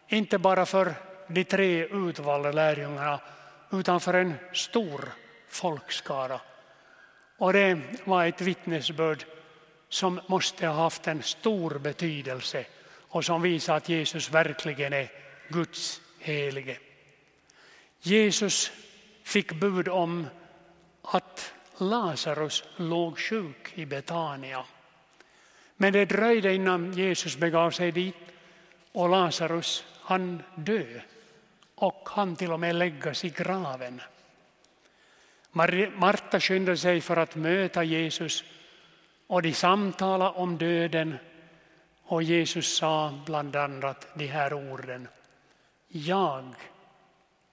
inte 0.07 0.37
bara 0.37 0.65
för 0.65 0.93
de 1.27 1.43
tre 1.43 1.86
utvalda 1.86 2.51
lärjungarna 2.51 3.19
utan 3.71 3.99
för 3.99 4.13
en 4.13 4.33
stor 4.53 5.09
folkskara. 5.49 6.39
Och 7.38 7.53
det 7.53 7.79
var 8.03 8.25
ett 8.25 8.41
vittnesbörd 8.41 9.25
som 9.89 10.21
måste 10.27 10.67
ha 10.67 10.83
haft 10.83 11.07
en 11.07 11.23
stor 11.23 11.79
betydelse 11.79 12.65
och 13.13 13.25
som 13.25 13.41
visar 13.41 13.77
att 13.77 13.89
Jesus 13.89 14.31
verkligen 14.31 14.93
är 14.93 15.12
Guds 15.49 16.01
helige. 16.19 16.77
Jesus 18.01 18.71
fick 19.23 19.53
bud 19.53 19.88
om 19.88 20.27
att 21.01 21.53
Lazarus 21.77 22.63
låg 22.75 23.19
sjuk 23.19 23.71
i 23.75 23.86
Betania. 23.86 24.65
Men 25.75 25.93
det 25.93 26.05
dröjde 26.05 26.53
innan 26.53 26.93
Jesus 26.93 27.38
begav 27.38 27.71
sig 27.71 27.91
dit 27.91 28.15
och 28.91 29.09
Lazarus 29.09 29.86
han 30.03 30.43
dö 30.55 31.01
och 31.75 32.09
han 32.11 32.35
till 32.35 32.51
och 32.51 32.59
med 32.59 32.75
läggas 32.75 33.25
i 33.25 33.29
graven. 33.29 34.01
Marta 35.95 36.39
skyndade 36.39 36.77
sig 36.77 37.01
för 37.01 37.17
att 37.17 37.35
möta 37.35 37.83
Jesus 37.83 38.43
och 39.27 39.41
de 39.41 39.53
samtalade 39.53 40.31
om 40.31 40.57
döden 40.57 41.17
och 42.04 42.23
Jesus 42.23 42.77
sa 42.77 43.19
bland 43.25 43.56
annat 43.56 44.08
de 44.13 44.27
här 44.27 44.54
orden. 44.54 45.08
Jag 45.87 46.56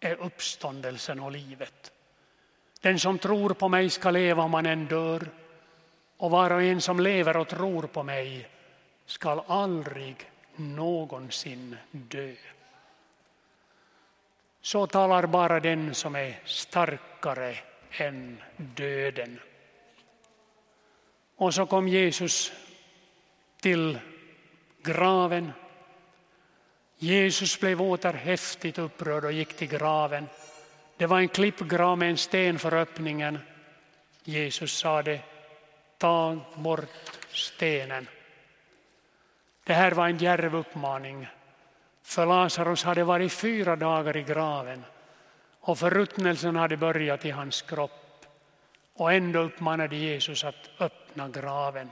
är 0.00 0.20
uppståndelsen 0.20 1.20
och 1.20 1.32
livet. 1.32 1.92
Den 2.80 2.98
som 2.98 3.18
tror 3.18 3.50
på 3.50 3.68
mig 3.68 3.90
ska 3.90 4.10
leva 4.10 4.42
om 4.42 4.54
han 4.54 4.66
än 4.66 4.86
dör 4.86 5.28
och 6.16 6.30
var 6.30 6.50
och 6.50 6.62
en 6.62 6.80
som 6.80 7.00
lever 7.00 7.36
och 7.36 7.48
tror 7.48 7.82
på 7.82 8.02
mig 8.02 8.48
skall 9.06 9.42
aldrig 9.46 10.29
någonsin 10.60 11.76
dö. 11.90 12.34
Så 14.60 14.86
talar 14.86 15.26
bara 15.26 15.60
den 15.60 15.94
som 15.94 16.16
är 16.16 16.40
starkare 16.44 17.56
än 17.90 18.42
döden. 18.56 19.40
Och 21.36 21.54
så 21.54 21.66
kom 21.66 21.88
Jesus 21.88 22.52
till 23.60 23.98
graven. 24.82 25.52
Jesus 26.98 27.60
blev 27.60 27.82
åter 27.82 28.12
häftigt 28.12 28.78
upprörd 28.78 29.24
och 29.24 29.32
gick 29.32 29.56
till 29.56 29.68
graven. 29.68 30.26
Det 30.96 31.06
var 31.06 31.18
en 31.18 31.28
klippgrav 31.28 31.98
med 31.98 32.10
en 32.10 32.16
sten 32.16 32.58
för 32.58 32.74
öppningen. 32.74 33.38
Jesus 34.24 34.78
sade, 34.78 35.20
ta 35.98 36.38
bort 36.56 37.18
stenen. 37.32 38.08
Det 39.70 39.74
här 39.74 39.92
var 39.92 40.08
en 40.08 40.18
djärv 40.18 40.56
uppmaning. 40.56 41.26
För 42.02 42.26
Lazarus 42.26 42.84
hade 42.84 43.04
varit 43.04 43.32
fyra 43.32 43.76
dagar 43.76 44.16
i 44.16 44.22
graven 44.22 44.84
och 45.60 45.78
förruttnelsen 45.78 46.56
hade 46.56 46.76
börjat 46.76 47.24
i 47.24 47.30
hans 47.30 47.62
kropp. 47.62 48.26
Och 48.94 49.12
ändå 49.12 49.40
uppmanade 49.40 49.96
Jesus 49.96 50.44
att 50.44 50.70
öppna 50.78 51.28
graven. 51.28 51.90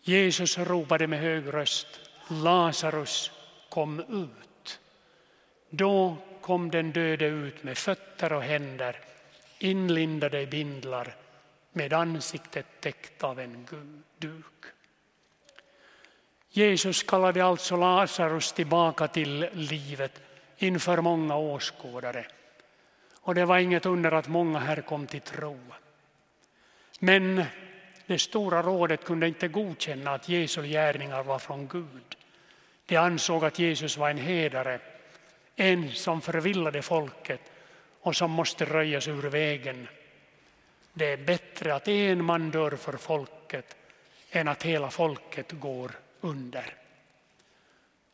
Jesus 0.00 0.58
ropade 0.58 1.06
med 1.06 1.20
hög 1.20 1.54
röst 1.54 2.00
Lazarus 2.28 3.30
kom 3.68 4.00
ut. 4.00 4.80
Då 5.70 6.16
kom 6.40 6.70
den 6.70 6.92
döde 6.92 7.26
ut 7.26 7.62
med 7.62 7.78
fötter 7.78 8.32
och 8.32 8.42
händer 8.42 8.96
inlindade 9.58 10.40
i 10.40 10.46
bindlar 10.46 11.16
med 11.72 11.92
ansiktet 11.92 12.66
täckt 12.80 13.24
av 13.24 13.40
en 13.40 13.66
duk. 14.18 14.44
Jesus 16.52 17.02
kallade 17.02 17.44
alltså 17.44 17.76
Lazarus 17.76 18.52
tillbaka 18.52 19.08
till 19.08 19.48
livet 19.52 20.22
inför 20.58 21.00
många 21.00 21.36
åskådare. 21.36 22.26
Och 23.20 23.34
det 23.34 23.44
var 23.44 23.58
inget 23.58 23.86
under 23.86 24.12
att 24.12 24.28
många 24.28 24.58
här 24.58 24.80
kom 24.80 25.06
till 25.06 25.20
tro. 25.20 25.58
Men 26.98 27.44
det 28.06 28.18
stora 28.18 28.62
rådet 28.62 29.04
kunde 29.04 29.28
inte 29.28 29.48
godkänna 29.48 30.14
att 30.14 30.28
Jesu 30.28 30.62
gärningar 30.62 31.22
var 31.22 31.38
från 31.38 31.68
Gud. 31.68 32.16
De 32.86 32.96
ansåg 32.96 33.44
att 33.44 33.58
Jesus 33.58 33.96
var 33.96 34.10
en 34.10 34.18
hedare, 34.18 34.80
en 35.56 35.92
som 35.92 36.20
förvillade 36.20 36.82
folket 36.82 37.40
och 38.00 38.16
som 38.16 38.30
måste 38.30 38.64
röjas 38.64 39.08
ur 39.08 39.22
vägen. 39.22 39.88
Det 40.92 41.06
är 41.12 41.16
bättre 41.16 41.74
att 41.74 41.88
en 41.88 42.24
man 42.24 42.50
dör 42.50 42.70
för 42.70 42.96
folket 42.96 43.76
än 44.30 44.48
att 44.48 44.62
hela 44.62 44.90
folket 44.90 45.52
går 45.52 45.90
under. 46.20 46.74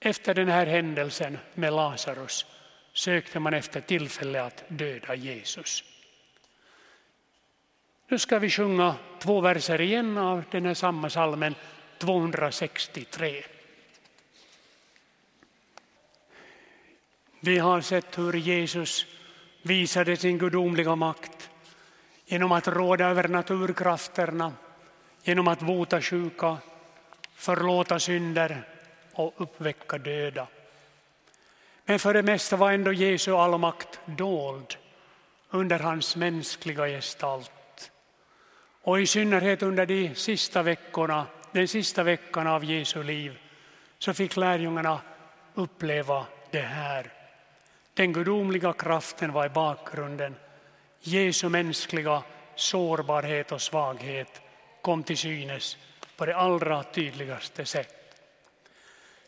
Efter 0.01 0.35
den 0.35 0.49
här 0.49 0.67
händelsen 0.67 1.39
med 1.55 1.73
Lazarus 1.73 2.47
sökte 2.93 3.41
man 3.41 3.55
efter 3.55 3.81
tillfälle 3.81 4.43
att 4.43 4.65
döda 4.69 5.15
Jesus. 5.15 5.85
Nu 8.09 8.19
ska 8.19 8.39
vi 8.39 8.51
sjunga 8.51 8.95
två 9.19 9.41
verser 9.41 9.81
igen 9.81 10.19
av 10.19 10.45
den 10.51 10.67
här 10.67 10.75
samma 10.75 11.11
salmen 11.11 11.55
263. 11.99 13.45
Vi 17.41 17.59
har 17.59 17.81
sett 17.81 18.19
hur 18.19 18.33
Jesus 18.33 19.07
visade 19.63 20.17
sin 20.17 20.39
gudomliga 20.39 20.97
makt 20.97 21.51
genom 22.27 22.53
att 22.53 22.69
råda 22.69 23.07
över 23.07 23.29
naturkrafterna, 23.29 24.53
genom 25.23 25.49
att 25.49 25.61
bota 25.61 26.01
sjuka, 26.01 26.59
förlåta 27.37 27.99
synder 27.99 28.63
och 29.13 29.35
uppväcka 29.37 29.99
döda. 29.99 30.47
Men 31.85 31.99
för 31.99 32.15
det 32.15 32.23
mesta 32.23 32.57
var 32.57 32.73
ändå 32.73 32.93
Jesu 32.93 33.33
allmakt 33.33 34.01
dold 34.07 34.77
under 35.51 35.79
hans 35.79 36.17
mänskliga 36.17 36.87
gestalt. 36.87 37.91
Och 38.83 39.01
i 39.01 39.07
synnerhet 39.07 39.63
under 39.63 39.87
de 39.87 40.15
sista 40.15 40.63
veckorna, 40.63 41.27
den 41.53 41.69
sista 41.69 42.03
veckan 42.03 42.47
av 42.47 42.65
Jesu 42.65 43.03
liv 43.03 43.39
så 43.99 44.15
fick 44.15 44.37
lärjungarna 44.37 45.01
uppleva 45.55 46.27
det 46.51 46.61
här. 46.61 47.13
Den 47.95 48.13
gudomliga 48.13 48.73
kraften 48.73 49.33
var 49.33 49.47
i 49.47 49.49
bakgrunden. 49.49 50.37
Jesu 51.01 51.49
mänskliga 51.49 52.23
sårbarhet 52.55 53.53
och 53.53 53.63
svaghet 53.63 54.41
kom 54.83 55.03
till 55.03 55.19
synes 55.19 55.77
på 56.17 56.27
det 56.27 56.37
allra 56.37 56.83
tydligaste 56.83 57.65
sätt. 57.65 57.97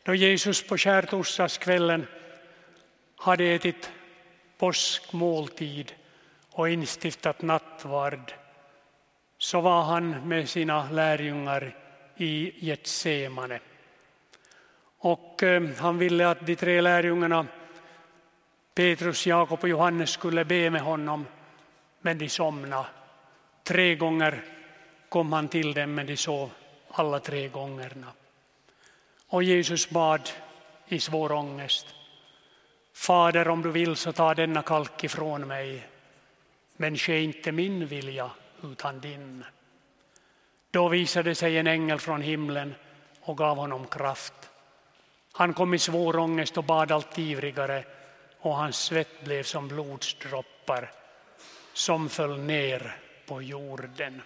Då 0.03 0.15
Jesus 0.15 0.67
på 0.67 0.79
skärtorsdagskvällen 0.79 2.07
hade 3.17 3.45
ätit 3.45 3.91
påskmåltid 4.59 5.93
och 6.51 6.69
instiftat 6.69 7.43
nattvard 7.43 8.33
så 9.39 9.61
var 9.61 9.83
han 9.83 10.29
med 10.29 10.49
sina 10.49 10.91
lärjungar 10.91 11.77
i 12.17 12.67
Getsemane. 12.67 13.61
Och 14.99 15.43
eh, 15.43 15.63
han 15.79 15.99
ville 15.99 16.29
att 16.29 16.47
de 16.47 16.57
tre 16.57 16.81
lärjungarna 16.81 17.47
Petrus, 18.75 19.27
Jakob 19.27 19.59
och 19.63 19.69
Johannes 19.69 20.11
skulle 20.11 20.45
be 20.45 20.71
med 20.71 20.81
honom, 20.81 21.27
men 22.01 22.19
de 22.19 22.29
somnade. 22.29 22.87
Tre 23.65 23.95
gånger 23.95 24.45
kom 25.09 25.33
han 25.33 25.49
till 25.49 25.75
dem, 25.75 25.95
men 25.95 26.07
de 26.07 26.17
sov 26.17 26.51
alla 26.91 27.21
tre 27.21 27.49
gångerna. 27.49 28.13
Och 29.29 29.43
Jesus 29.43 29.91
bad 29.91 30.31
i 30.89 31.01
svår 31.01 31.33
ångest. 31.33 31.87
Fader, 32.93 33.49
om 33.49 33.63
du 33.63 33.71
vill 33.71 33.97
så 33.97 34.13
ta 34.13 34.35
denna 34.35 34.63
kalk 34.63 35.05
ifrån 35.05 35.49
mig, 35.49 35.89
men 36.77 36.97
ske 36.97 37.21
inte 37.21 37.53
min 37.53 37.87
vilja 37.87 38.31
utan 38.63 39.01
din. 39.01 39.45
Då 40.71 40.89
visade 40.89 41.35
sig 41.35 41.59
en 41.59 41.67
ängel 41.67 41.99
från 41.99 42.23
himlen 42.23 42.75
och 43.21 43.37
gav 43.37 43.57
honom 43.57 43.87
kraft. 43.87 44.51
Han 45.33 45.55
kom 45.55 45.75
i 45.75 45.79
svår 45.79 46.17
ångest 46.17 46.59
och 46.59 46.65
bad 46.65 46.93
allt 46.93 47.19
ivrigare 47.19 47.85
och 48.41 48.57
hans 48.57 48.79
svett 48.79 49.25
blev 49.25 49.43
som 49.43 49.69
blodsdroppar 49.69 50.91
som 51.73 52.09
föll 52.09 52.39
ner 52.39 52.97
på 53.27 53.43
jorden. 53.43 54.23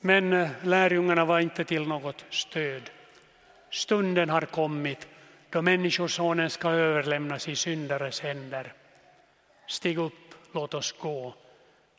Men 0.00 0.32
eh, 0.32 0.48
lärjungarna 0.62 1.24
var 1.24 1.40
inte 1.40 1.64
till 1.64 1.88
något 1.88 2.24
stöd. 2.30 2.90
Stunden 3.70 4.30
har 4.30 4.40
kommit 4.40 5.08
då 5.50 5.62
Människosonen 5.62 6.50
ska 6.50 6.70
överlämnas 6.70 7.48
i 7.48 7.56
syndares 7.56 8.20
händer. 8.20 8.72
Stig 9.66 9.98
upp, 9.98 10.34
låt 10.52 10.74
oss 10.74 10.94
gå. 11.00 11.34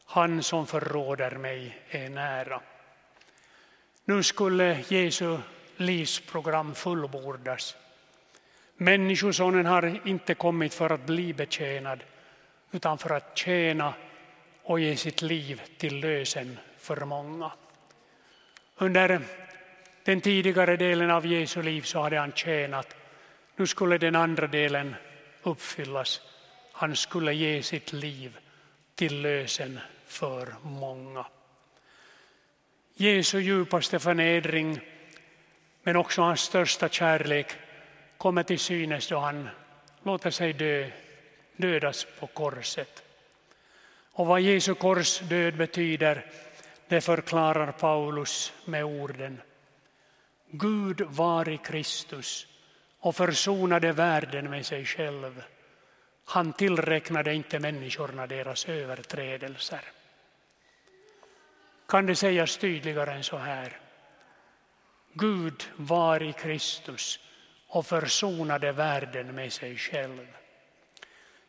Han 0.05 0.43
som 0.43 0.67
förråder 0.67 1.31
mig 1.31 1.77
är 1.89 2.09
nära. 2.09 2.61
Nu 4.05 4.23
skulle 4.23 4.83
Jesu 4.87 5.37
livsprogram 5.77 6.75
fullbordas. 6.75 7.75
Människosonen 8.75 9.65
har 9.65 10.07
inte 10.07 10.33
kommit 10.33 10.73
för 10.73 10.89
att 10.89 11.05
bli 11.05 11.33
betjänad 11.33 12.03
utan 12.71 12.97
för 12.97 13.09
att 13.09 13.37
tjäna 13.37 13.93
och 14.63 14.79
ge 14.79 14.95
sitt 14.95 15.21
liv 15.21 15.61
till 15.77 15.99
lösen 15.99 16.59
för 16.77 17.05
många. 17.05 17.51
Under 18.79 19.21
den 20.03 20.21
tidigare 20.21 20.77
delen 20.77 21.11
av 21.11 21.25
Jesu 21.25 21.61
liv 21.61 21.81
så 21.81 22.01
hade 22.01 22.19
han 22.19 22.31
tjänat. 22.31 22.95
Nu 23.55 23.67
skulle 23.67 23.97
den 23.97 24.15
andra 24.15 24.47
delen 24.47 24.95
uppfyllas. 25.43 26.21
Han 26.71 26.95
skulle 26.95 27.33
ge 27.33 27.63
sitt 27.63 27.93
liv 27.93 28.37
till 28.95 29.21
lösen 29.21 29.79
för 30.05 30.55
många. 30.63 31.25
Jesu 32.93 33.39
djupaste 33.39 33.99
förnedring 33.99 34.79
men 35.83 35.95
också 35.95 36.21
hans 36.21 36.41
största 36.41 36.89
kärlek 36.89 37.47
kommer 38.17 38.43
till 38.43 38.59
synes 38.59 39.07
då 39.07 39.17
han 39.17 39.49
låter 40.03 40.31
sig 40.31 40.53
dö, 40.53 40.89
dödas 41.55 42.07
på 42.19 42.27
korset. 42.27 43.03
Och 44.11 44.27
vad 44.27 44.41
Jesu 44.41 44.73
korsdöd 44.73 45.57
betyder 45.57 46.25
det 46.87 47.01
förklarar 47.01 47.71
Paulus 47.71 48.53
med 48.65 48.83
orden 48.83 49.41
Gud 50.51 51.01
var 51.01 51.49
i 51.49 51.57
Kristus 51.57 52.47
och 52.99 53.15
försonade 53.15 53.91
världen 53.91 54.49
med 54.49 54.65
sig 54.65 54.85
själv. 54.85 55.43
Han 56.25 56.53
tillräknade 56.53 57.33
inte 57.33 57.59
människorna 57.59 58.27
deras 58.27 58.69
överträdelser. 58.69 59.81
Kan 61.87 62.05
det 62.05 62.15
sägas 62.15 62.57
tydligare 62.57 63.13
än 63.13 63.23
så 63.23 63.37
här? 63.37 63.79
Gud 65.13 65.63
var 65.75 66.23
i 66.23 66.33
Kristus 66.33 67.19
och 67.67 67.85
försonade 67.85 68.71
världen 68.71 69.35
med 69.35 69.53
sig 69.53 69.77
själv. 69.77 70.27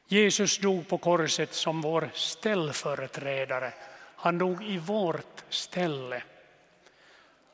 Jesus 0.07 0.59
dog 0.59 0.89
på 0.89 0.99
korset 0.99 1.55
som 1.55 1.81
vår 1.81 2.11
ställföreträdare. 2.15 3.73
Han 4.21 4.39
dog 4.39 4.65
i 4.65 4.79
vårt 4.79 5.45
ställe. 5.49 6.23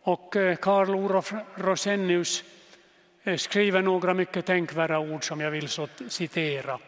Och 0.02 0.36
eh, 0.36 0.56
Karl 0.56 0.90
Olof 0.90 1.32
Rosenius 1.54 2.44
eh, 3.22 3.36
skriver 3.36 3.82
några 3.82 4.14
mycket 4.14 4.46
tänkvärda 4.46 4.98
ord 4.98 5.24
som 5.24 5.40
jag 5.40 5.50
vill 5.50 5.68
citera. 6.08 6.78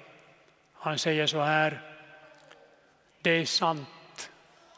Han 0.72 0.99
säger 0.99 1.27
så 1.27 1.41
här. 1.41 1.81
Det 3.22 3.31
är 3.31 3.45
sant 3.45 4.31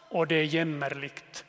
och 0.08 0.26
det 0.26 0.34
är 0.34 0.44
jämmerligt 0.44 1.44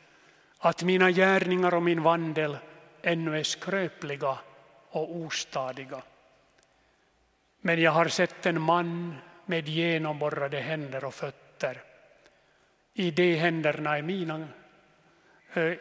att 0.58 0.82
mina 0.82 1.10
gärningar 1.10 1.74
och 1.74 1.82
min 1.82 2.02
vandel 2.02 2.56
ännu 3.02 3.38
är 3.38 3.42
skröpliga 3.42 4.38
och 4.90 5.16
ostadiga. 5.16 6.02
Men 7.60 7.80
jag 7.80 7.92
har 7.92 8.08
sett 8.08 8.46
en 8.46 8.60
man 8.60 9.14
med 9.46 9.68
genomborrade 9.68 10.60
händer 10.60 11.04
och 11.04 11.14
fötter. 11.14 11.82
I 12.94 13.10
de 13.10 13.36
händerna 13.36 13.98
är 13.98 14.02
mina 14.02 14.48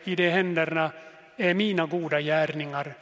i 0.03 0.15
de 0.15 0.29
händerna 0.29 0.91
är 1.37 1.53
mina 1.53 1.85
goda 1.85 2.21
gärningar 2.21 2.97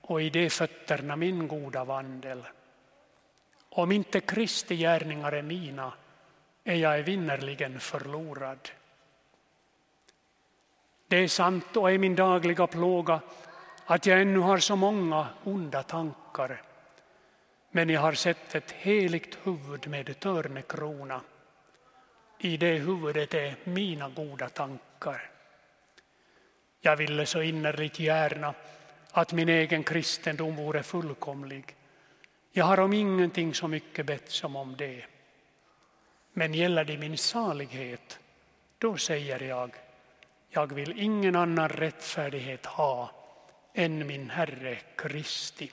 och 0.00 0.22
i 0.22 0.30
de 0.30 0.50
fötterna 0.50 1.16
min 1.16 1.48
goda 1.48 1.84
vandel. 1.84 2.42
Om 3.70 3.92
inte 3.92 4.20
Kristi 4.20 4.76
gärningar 4.76 5.32
är 5.32 5.42
mina 5.42 5.92
är 6.64 6.74
jag 6.74 6.98
evinnerligen 6.98 7.80
förlorad. 7.80 8.70
Det 11.08 11.16
är 11.16 11.28
sant 11.28 11.76
och 11.76 11.90
är 11.90 11.98
min 11.98 12.14
dagliga 12.14 12.66
plåga 12.66 13.20
att 13.86 14.06
jag 14.06 14.20
ännu 14.20 14.38
har 14.38 14.58
så 14.58 14.76
många 14.76 15.26
onda 15.44 15.82
tankar. 15.82 16.62
Men 17.70 17.88
jag 17.88 18.00
har 18.00 18.12
sett 18.12 18.54
ett 18.54 18.72
heligt 18.72 19.38
huvud 19.42 19.88
med 19.88 20.20
törnekrona. 20.20 21.20
I 22.40 22.56
det 22.56 22.78
huvudet 22.78 23.34
är 23.34 23.54
mina 23.64 24.08
goda 24.08 24.48
tankar. 24.48 25.30
Jag 26.80 26.96
ville 26.96 27.26
så 27.26 27.42
innerligt 27.42 27.98
gärna 27.98 28.54
att 29.10 29.32
min 29.32 29.48
egen 29.48 29.84
kristendom 29.84 30.56
vore 30.56 30.82
fullkomlig. 30.82 31.76
Jag 32.52 32.64
har 32.64 32.80
om 32.80 32.92
ingenting 32.92 33.54
så 33.54 33.68
mycket 33.68 34.06
bett 34.06 34.30
som 34.30 34.56
om 34.56 34.76
det. 34.76 35.04
Men 36.32 36.54
gäller 36.54 36.84
det 36.84 36.98
min 36.98 37.18
salighet, 37.18 38.18
då 38.78 38.96
säger 38.96 39.42
jag, 39.42 39.70
jag 40.50 40.72
vill 40.72 40.98
ingen 40.98 41.36
annan 41.36 41.68
rättfärdighet 41.68 42.66
ha 42.66 43.10
än 43.74 44.06
min 44.06 44.30
Herre 44.30 44.78
Kristi. 44.96 45.72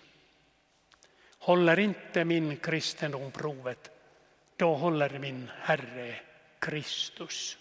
Håller 1.39 1.79
inte 1.79 2.25
min 2.25 2.57
kristendom 2.57 3.31
provet, 3.31 3.91
då 4.55 4.75
håller 4.75 5.19
min 5.19 5.51
Herre 5.59 6.15
Kristus. 6.59 7.57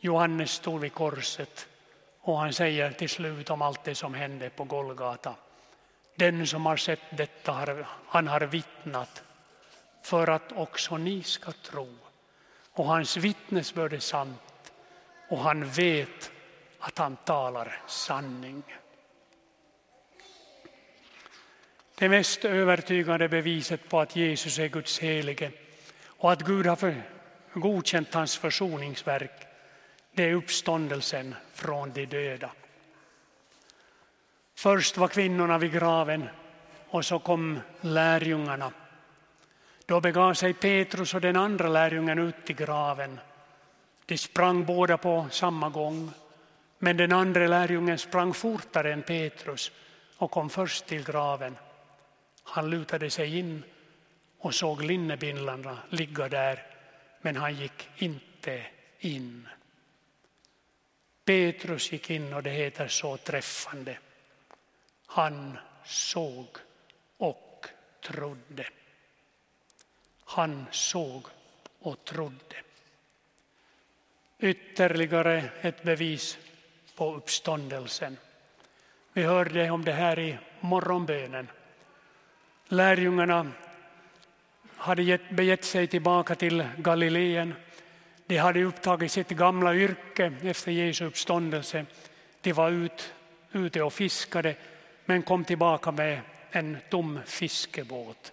Johannes 0.00 0.50
stod 0.50 0.80
vid 0.80 0.92
korset 0.92 1.68
och 2.20 2.38
han 2.38 2.52
säger 2.52 2.92
till 2.92 3.08
slut 3.08 3.50
om 3.50 3.62
allt 3.62 3.84
det 3.84 3.94
som 3.94 4.14
hände 4.14 4.50
på 4.50 4.64
Golgata. 4.64 5.34
Den 6.14 6.46
som 6.46 6.66
har 6.66 6.76
sett 6.76 7.16
detta, 7.16 7.86
han 8.06 8.28
har 8.28 8.40
vittnat 8.40 9.22
för 10.02 10.26
att 10.26 10.52
också 10.52 10.96
ni 10.96 11.22
ska 11.22 11.52
tro. 11.52 11.94
Och 12.72 12.84
hans 12.84 13.16
vittnesbörd 13.16 13.92
är 13.92 13.98
sant 13.98 14.72
och 15.28 15.38
han 15.38 15.68
vet 15.68 16.30
att 16.78 16.98
han 16.98 17.16
talar 17.16 17.82
sanning. 17.86 18.62
Det 21.94 22.08
mest 22.08 22.44
övertygande 22.44 23.28
beviset 23.28 23.88
på 23.88 24.00
att 24.00 24.16
Jesus 24.16 24.58
är 24.58 24.68
Guds 24.68 24.98
helige 24.98 25.50
och 26.06 26.32
att 26.32 26.42
Gud 26.42 26.66
har 26.66 27.02
godkänt 27.54 28.14
hans 28.14 28.38
försoningsverk 28.38 29.48
det 30.14 30.24
är 30.24 30.34
uppståndelsen 30.34 31.34
från 31.54 31.92
de 31.92 32.06
döda. 32.06 32.50
Först 34.54 34.96
var 34.96 35.08
kvinnorna 35.08 35.58
vid 35.58 35.72
graven 35.72 36.28
och 36.88 37.04
så 37.04 37.18
kom 37.18 37.60
lärjungarna. 37.80 38.72
Då 39.86 40.00
begav 40.00 40.34
sig 40.34 40.54
Petrus 40.54 41.14
och 41.14 41.20
den 41.20 41.36
andra 41.36 41.68
lärjungen 41.68 42.18
ut 42.18 42.46
till 42.46 42.56
graven. 42.56 43.20
De 44.06 44.18
sprang 44.18 44.64
båda 44.64 44.98
på 44.98 45.26
samma 45.30 45.68
gång, 45.68 46.10
men 46.78 46.96
den 46.96 47.12
andra 47.12 47.46
lärjungen 47.46 47.98
sprang 47.98 48.34
fortare 48.34 48.92
än 48.92 49.02
Petrus 49.02 49.72
och 50.16 50.30
kom 50.30 50.50
först 50.50 50.86
till 50.86 51.04
graven. 51.04 51.56
Han 52.42 52.70
lutade 52.70 53.10
sig 53.10 53.38
in 53.38 53.64
och 54.38 54.54
såg 54.54 54.84
linnebindlarna 54.84 55.78
ligga 55.90 56.28
där, 56.28 56.66
men 57.20 57.36
han 57.36 57.54
gick 57.54 57.88
inte 57.96 58.66
in. 58.98 59.48
Petrus 61.24 61.92
gick 61.92 62.10
in 62.10 62.32
och 62.32 62.42
det 62.42 62.50
heter 62.50 62.88
så 62.88 63.16
träffande. 63.16 63.98
Han 65.06 65.58
såg 65.84 66.46
och 67.16 67.66
trodde. 68.00 68.66
Han 70.24 70.66
såg 70.70 71.26
och 71.78 72.04
trodde. 72.04 72.56
Ytterligare 74.38 75.50
ett 75.60 75.82
bevis 75.82 76.38
på 76.94 77.14
uppståndelsen. 77.14 78.16
Vi 79.12 79.22
hörde 79.22 79.70
om 79.70 79.84
det 79.84 79.92
här 79.92 80.18
i 80.18 80.38
morgonbönen. 80.60 81.48
Lärjungarna 82.72 83.52
hade 84.76 85.18
begett 85.30 85.64
sig 85.64 85.86
tillbaka 85.86 86.34
till 86.34 86.68
Galileen 86.78 87.54
de 88.26 88.36
hade 88.36 88.64
upptagit 88.64 89.12
sitt 89.12 89.28
gamla 89.28 89.74
yrke 89.74 90.32
efter 90.42 90.72
Jesu 90.72 91.04
uppståndelse. 91.04 91.86
De 92.40 92.52
var 92.52 92.70
ut, 92.70 93.14
ute 93.52 93.82
och 93.82 93.92
fiskade 93.92 94.54
men 95.04 95.22
kom 95.22 95.44
tillbaka 95.44 95.90
med 95.90 96.20
en 96.50 96.78
tom 96.90 97.20
fiskebåt. 97.26 98.32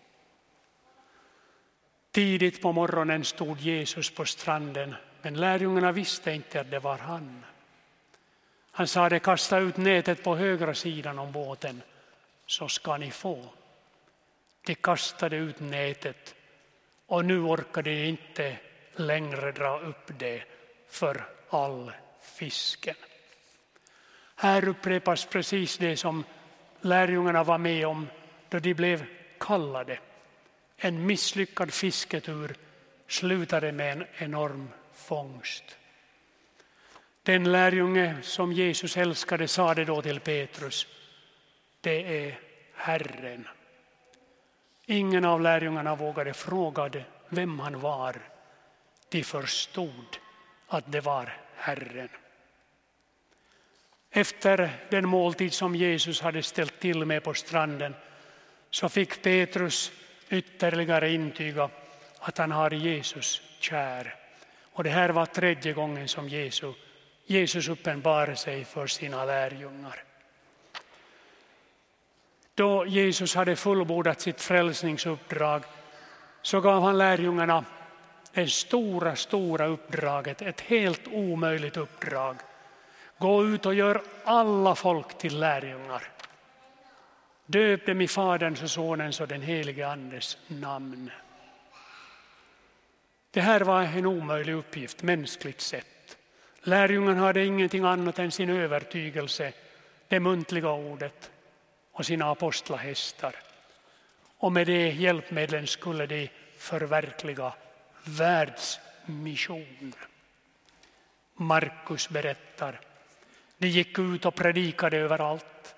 Tidigt 2.11 2.61
på 2.61 2.71
morgonen 2.71 3.23
stod 3.23 3.59
Jesus 3.59 4.09
på 4.09 4.25
stranden 4.25 4.95
men 5.21 5.33
lärjungarna 5.33 5.91
visste 5.91 6.31
inte 6.31 6.61
att 6.61 6.71
det 6.71 6.79
var 6.79 6.97
han. 6.97 7.45
Han 8.71 8.87
sade 8.87 9.19
kasta 9.19 9.57
ut 9.57 9.77
nätet 9.77 10.23
på 10.23 10.35
högra 10.35 10.73
sidan 10.73 11.19
om 11.19 11.31
båten 11.31 11.81
så 12.45 12.67
ska 12.67 12.97
ni 12.97 13.11
få. 13.11 13.45
De 14.69 14.75
kastade 14.75 15.35
ut 15.35 15.59
nätet 15.59 16.35
och 17.05 17.25
nu 17.25 17.39
orkade 17.39 17.89
de 17.89 18.05
inte 18.05 18.57
längre 18.95 19.51
dra 19.51 19.79
upp 19.79 20.11
det 20.19 20.43
för 20.89 21.25
all 21.49 21.91
fisken. 22.21 22.95
Här 24.35 24.67
upprepas 24.67 25.25
precis 25.25 25.77
det 25.77 25.97
som 25.97 26.23
lärjungarna 26.81 27.43
var 27.43 27.57
med 27.57 27.87
om 27.87 28.07
då 28.49 28.59
de 28.59 28.73
blev 28.73 29.05
kallade. 29.39 29.99
En 30.77 31.05
misslyckad 31.05 31.73
fisketur 31.73 32.55
slutade 33.07 33.71
med 33.71 33.91
en 33.91 34.05
enorm 34.17 34.69
fångst. 34.93 35.77
Den 37.23 37.51
lärjunge 37.51 38.15
som 38.21 38.53
Jesus 38.53 38.97
älskade 38.97 39.47
sade 39.47 39.85
då 39.85 40.01
till 40.01 40.19
Petrus, 40.19 40.87
det 41.81 42.27
är 42.27 42.39
Herren. 42.73 43.47
Ingen 44.91 45.25
av 45.25 45.41
lärjungarna 45.41 45.95
vågade 45.95 46.33
fråga 46.33 46.89
vem 47.29 47.59
han 47.59 47.79
var 47.79 48.15
de 49.09 49.23
förstod 49.23 50.17
att 50.67 50.91
det 50.91 51.01
var 51.01 51.37
Herren. 51.55 52.09
Efter 54.11 54.69
den 54.89 55.07
måltid 55.07 55.53
som 55.53 55.75
Jesus 55.75 56.21
hade 56.21 56.43
ställt 56.43 56.79
till 56.79 57.05
med 57.05 57.23
på 57.23 57.33
stranden 57.33 57.95
så 58.69 58.89
fick 58.89 59.21
Petrus 59.21 59.91
ytterligare 60.29 61.11
intyga 61.11 61.69
att 62.19 62.37
han 62.37 62.51
har 62.51 62.71
Jesus 62.71 63.41
kär. 63.59 64.15
Och 64.73 64.83
det 64.83 64.89
här 64.89 65.09
var 65.09 65.25
tredje 65.25 65.73
gången 65.73 66.07
som 66.07 66.29
Jesus, 66.29 66.75
Jesus 67.25 67.67
uppenbarade 67.67 68.35
sig 68.35 68.65
för 68.65 68.87
sina 68.87 69.25
lärjungar. 69.25 70.08
Då 72.59 72.85
Jesus 72.85 73.35
hade 73.35 73.55
fullbordat 73.55 74.21
sitt 74.21 74.41
frälsningsuppdrag 74.41 75.63
så 76.41 76.61
gav 76.61 76.83
han 76.83 76.97
lärjungarna 76.97 77.65
det 78.33 78.47
stora, 78.47 79.15
stora 79.15 79.65
uppdraget, 79.65 80.41
ett 80.41 80.61
helt 80.61 81.07
omöjligt 81.07 81.77
uppdrag. 81.77 82.35
Gå 83.17 83.45
ut 83.45 83.65
och 83.65 83.73
gör 83.73 84.01
alla 84.23 84.75
folk 84.75 85.17
till 85.17 85.39
lärjungar. 85.39 86.03
Döp 87.45 87.85
dem 87.85 88.01
i 88.01 88.07
Faderns 88.07 88.63
och 88.63 88.71
Sonens 88.71 89.21
och 89.21 89.27
den 89.27 89.41
helige 89.41 89.87
Andes 89.87 90.37
namn. 90.47 91.11
Det 93.31 93.41
här 93.41 93.61
var 93.61 93.81
en 93.81 94.05
omöjlig 94.05 94.53
uppgift 94.53 95.03
mänskligt 95.03 95.61
sett. 95.61 96.17
Lärjungarna 96.61 97.21
hade 97.21 97.45
ingenting 97.45 97.83
annat 97.83 98.19
än 98.19 98.31
sin 98.31 98.49
övertygelse, 98.49 99.53
det 100.07 100.19
muntliga 100.19 100.71
ordet 100.71 101.31
och 101.99 102.05
sina 102.05 102.31
apostlahästar. 102.31 103.35
Och 104.37 104.51
med 104.51 104.67
det 104.67 104.89
hjälpmedlen 104.91 105.67
skulle 105.67 106.05
de 106.05 106.29
förverkliga 106.57 107.53
världsmission. 108.03 109.93
Markus 111.35 112.09
berättar. 112.09 112.79
De 113.57 113.67
gick 113.67 113.99
ut 113.99 114.25
och 114.25 114.35
predikade 114.35 114.97
överallt 114.97 115.75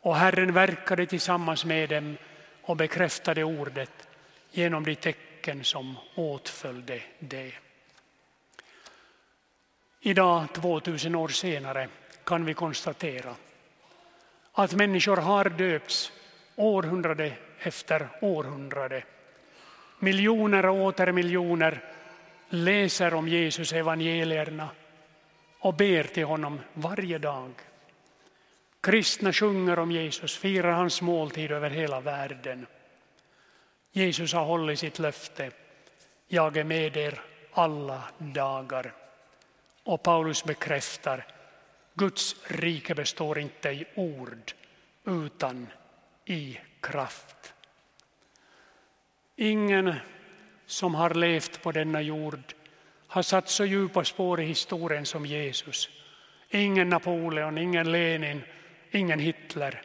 och 0.00 0.16
Herren 0.16 0.52
verkade 0.52 1.06
tillsammans 1.06 1.64
med 1.64 1.88
dem 1.88 2.16
och 2.62 2.76
bekräftade 2.76 3.44
ordet 3.44 4.08
genom 4.50 4.84
de 4.84 4.94
tecken 4.94 5.64
som 5.64 5.96
åtföljde 6.14 7.02
det. 7.18 7.52
Idag, 10.00 10.46
2000 10.54 11.14
år 11.14 11.28
senare, 11.28 11.88
kan 12.24 12.44
vi 12.44 12.54
konstatera 12.54 13.34
att 14.62 14.74
människor 14.74 15.16
har 15.16 15.44
döpts 15.44 16.12
århundrade 16.56 17.32
efter 17.58 18.08
århundrade 18.20 19.02
Miljoner 19.98 20.66
och 20.66 20.76
åter 20.76 21.12
miljoner 21.12 21.84
läser 22.48 23.14
om 23.14 23.28
Jesus 23.28 23.72
evangelierna 23.72 24.68
och 25.58 25.74
ber 25.74 26.04
till 26.04 26.24
honom 26.24 26.60
varje 26.74 27.18
dag. 27.18 27.50
Kristna 28.80 29.32
sjunger 29.32 29.78
om 29.78 29.92
Jesus, 29.92 30.36
firar 30.36 30.72
hans 30.72 31.02
måltid 31.02 31.50
över 31.50 31.70
hela 31.70 32.00
världen. 32.00 32.66
Jesus 33.92 34.32
har 34.32 34.44
hållit 34.44 34.78
sitt 34.78 34.98
löfte. 34.98 35.50
Jag 36.28 36.56
är 36.56 36.64
med 36.64 36.96
er 36.96 37.20
alla 37.52 38.02
dagar. 38.18 38.92
Och 39.84 40.02
Paulus 40.02 40.44
bekräftar 40.44 41.26
Guds 41.98 42.36
rike 42.46 42.94
består 42.94 43.38
inte 43.38 43.68
i 43.68 43.84
ord 43.94 44.52
utan 45.04 45.66
i 46.24 46.58
kraft. 46.80 47.54
Ingen 49.36 49.94
som 50.66 50.94
har 50.94 51.14
levt 51.14 51.62
på 51.62 51.72
denna 51.72 52.00
jord 52.02 52.54
har 53.06 53.22
satt 53.22 53.48
så 53.48 53.64
djupa 53.64 54.04
spår 54.04 54.40
i 54.40 54.44
historien 54.44 55.06
som 55.06 55.26
Jesus. 55.26 55.88
Ingen 56.50 56.88
Napoleon, 56.88 57.58
ingen 57.58 57.92
Lenin, 57.92 58.42
ingen 58.90 59.18
Hitler. 59.18 59.82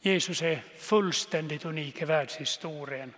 Jesus 0.00 0.42
är 0.42 0.62
fullständigt 0.78 1.64
unik 1.64 2.02
i 2.02 2.04
världshistorien. 2.04 3.14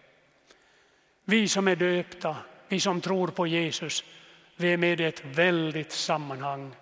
Vi 1.24 1.48
som 1.48 1.68
är 1.68 1.76
döpta, 1.76 2.36
vi 2.68 2.80
som 2.80 3.00
tror 3.00 3.28
på 3.28 3.46
Jesus, 3.46 4.04
vi 4.56 4.72
är 4.72 4.76
med 4.76 5.00
i 5.00 5.04
ett 5.04 5.24
väldigt 5.24 5.92
sammanhang. 5.92 6.74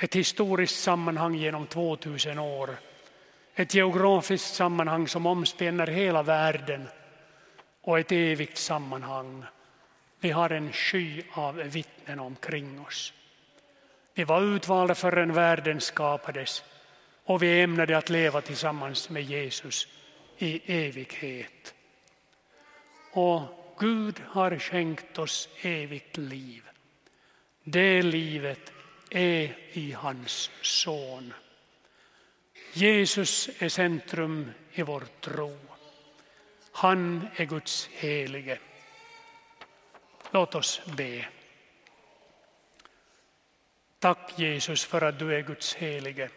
Ett 0.00 0.16
historiskt 0.16 0.82
sammanhang 0.82 1.34
genom 1.34 1.66
2000 1.66 2.38
år. 2.38 2.76
Ett 3.54 3.74
geografiskt 3.74 4.54
sammanhang 4.54 5.08
som 5.08 5.26
omspänner 5.26 5.86
hela 5.86 6.22
världen 6.22 6.88
och 7.80 7.98
ett 7.98 8.12
evigt 8.12 8.58
sammanhang. 8.58 9.44
Vi 10.20 10.30
har 10.30 10.50
en 10.50 10.72
sky 10.72 11.22
av 11.32 11.54
vittnen 11.54 12.20
omkring 12.20 12.80
oss. 12.80 13.12
Vi 14.14 14.24
var 14.24 14.42
utvalda 14.42 14.94
förrän 14.94 15.32
världen 15.32 15.80
skapades 15.80 16.64
och 17.24 17.42
vi 17.42 17.60
ämnade 17.60 17.98
att 17.98 18.10
leva 18.10 18.40
tillsammans 18.40 19.10
med 19.10 19.22
Jesus 19.22 19.88
i 20.38 20.86
evighet. 20.86 21.74
Och 23.12 23.40
Gud 23.78 24.22
har 24.26 24.58
skänkt 24.58 25.18
oss 25.18 25.48
evigt 25.62 26.16
liv. 26.16 26.62
Det 27.64 28.02
livet 28.02 28.72
är 29.10 29.56
i 29.72 29.92
hans 29.92 30.50
son. 30.62 31.34
Jesus 32.72 33.50
är 33.58 33.68
centrum 33.68 34.50
i 34.72 34.82
vår 34.82 35.04
tro. 35.20 35.58
Han 36.72 37.28
är 37.36 37.44
Guds 37.44 37.88
helige. 37.92 38.58
Låt 40.30 40.54
oss 40.54 40.80
be. 40.96 41.26
Tack 43.98 44.38
Jesus 44.38 44.84
för 44.84 45.02
att 45.02 45.18
du 45.18 45.34
är 45.34 45.40
Guds 45.40 45.74
helige. 45.74 46.30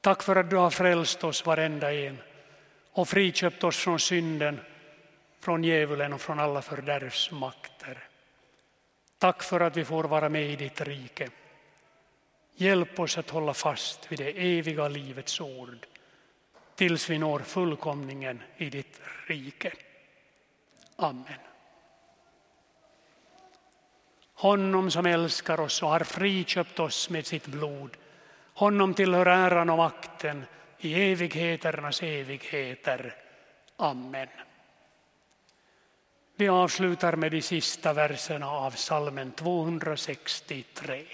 Tack 0.00 0.22
för 0.22 0.36
att 0.36 0.50
du 0.50 0.56
har 0.56 0.70
frälst 0.70 1.24
oss 1.24 1.46
varenda 1.46 1.94
en 1.94 2.18
och 2.92 3.08
friköpt 3.08 3.64
oss 3.64 3.76
från 3.76 4.00
synden, 4.00 4.60
från 5.40 5.64
djävulen 5.64 6.12
och 6.12 6.20
från 6.20 6.40
alla 6.40 6.62
fördärvsmakter. 6.62 8.08
Tack 9.18 9.42
för 9.42 9.60
att 9.60 9.76
vi 9.76 9.84
får 9.84 10.04
vara 10.04 10.28
med 10.28 10.50
i 10.50 10.56
ditt 10.56 10.80
rike. 10.80 11.30
Hjälp 12.54 13.00
oss 13.00 13.18
att 13.18 13.30
hålla 13.30 13.54
fast 13.54 14.12
vid 14.12 14.18
det 14.18 14.58
eviga 14.58 14.88
livets 14.88 15.40
ord 15.40 15.86
tills 16.74 17.10
vi 17.10 17.18
når 17.18 17.38
fullkomningen 17.38 18.42
i 18.56 18.70
ditt 18.70 19.00
rike. 19.26 19.72
Amen. 20.96 21.40
Honom 24.34 24.90
som 24.90 25.06
älskar 25.06 25.60
oss 25.60 25.82
och 25.82 25.88
har 25.88 26.00
friköpt 26.00 26.78
oss 26.78 27.10
med 27.10 27.26
sitt 27.26 27.46
blod. 27.46 27.96
Honom 28.54 28.94
tillhör 28.94 29.26
äran 29.26 29.70
och 29.70 29.76
makten 29.76 30.44
i 30.78 31.12
evigheternas 31.12 32.02
evigheter. 32.02 33.14
Amen. 33.76 34.28
Vi 36.36 36.48
avslutar 36.48 37.16
med 37.16 37.32
de 37.32 37.42
sista 37.42 37.92
verserna 37.92 38.50
av 38.50 38.70
salmen 38.70 39.32
263. 39.32 41.04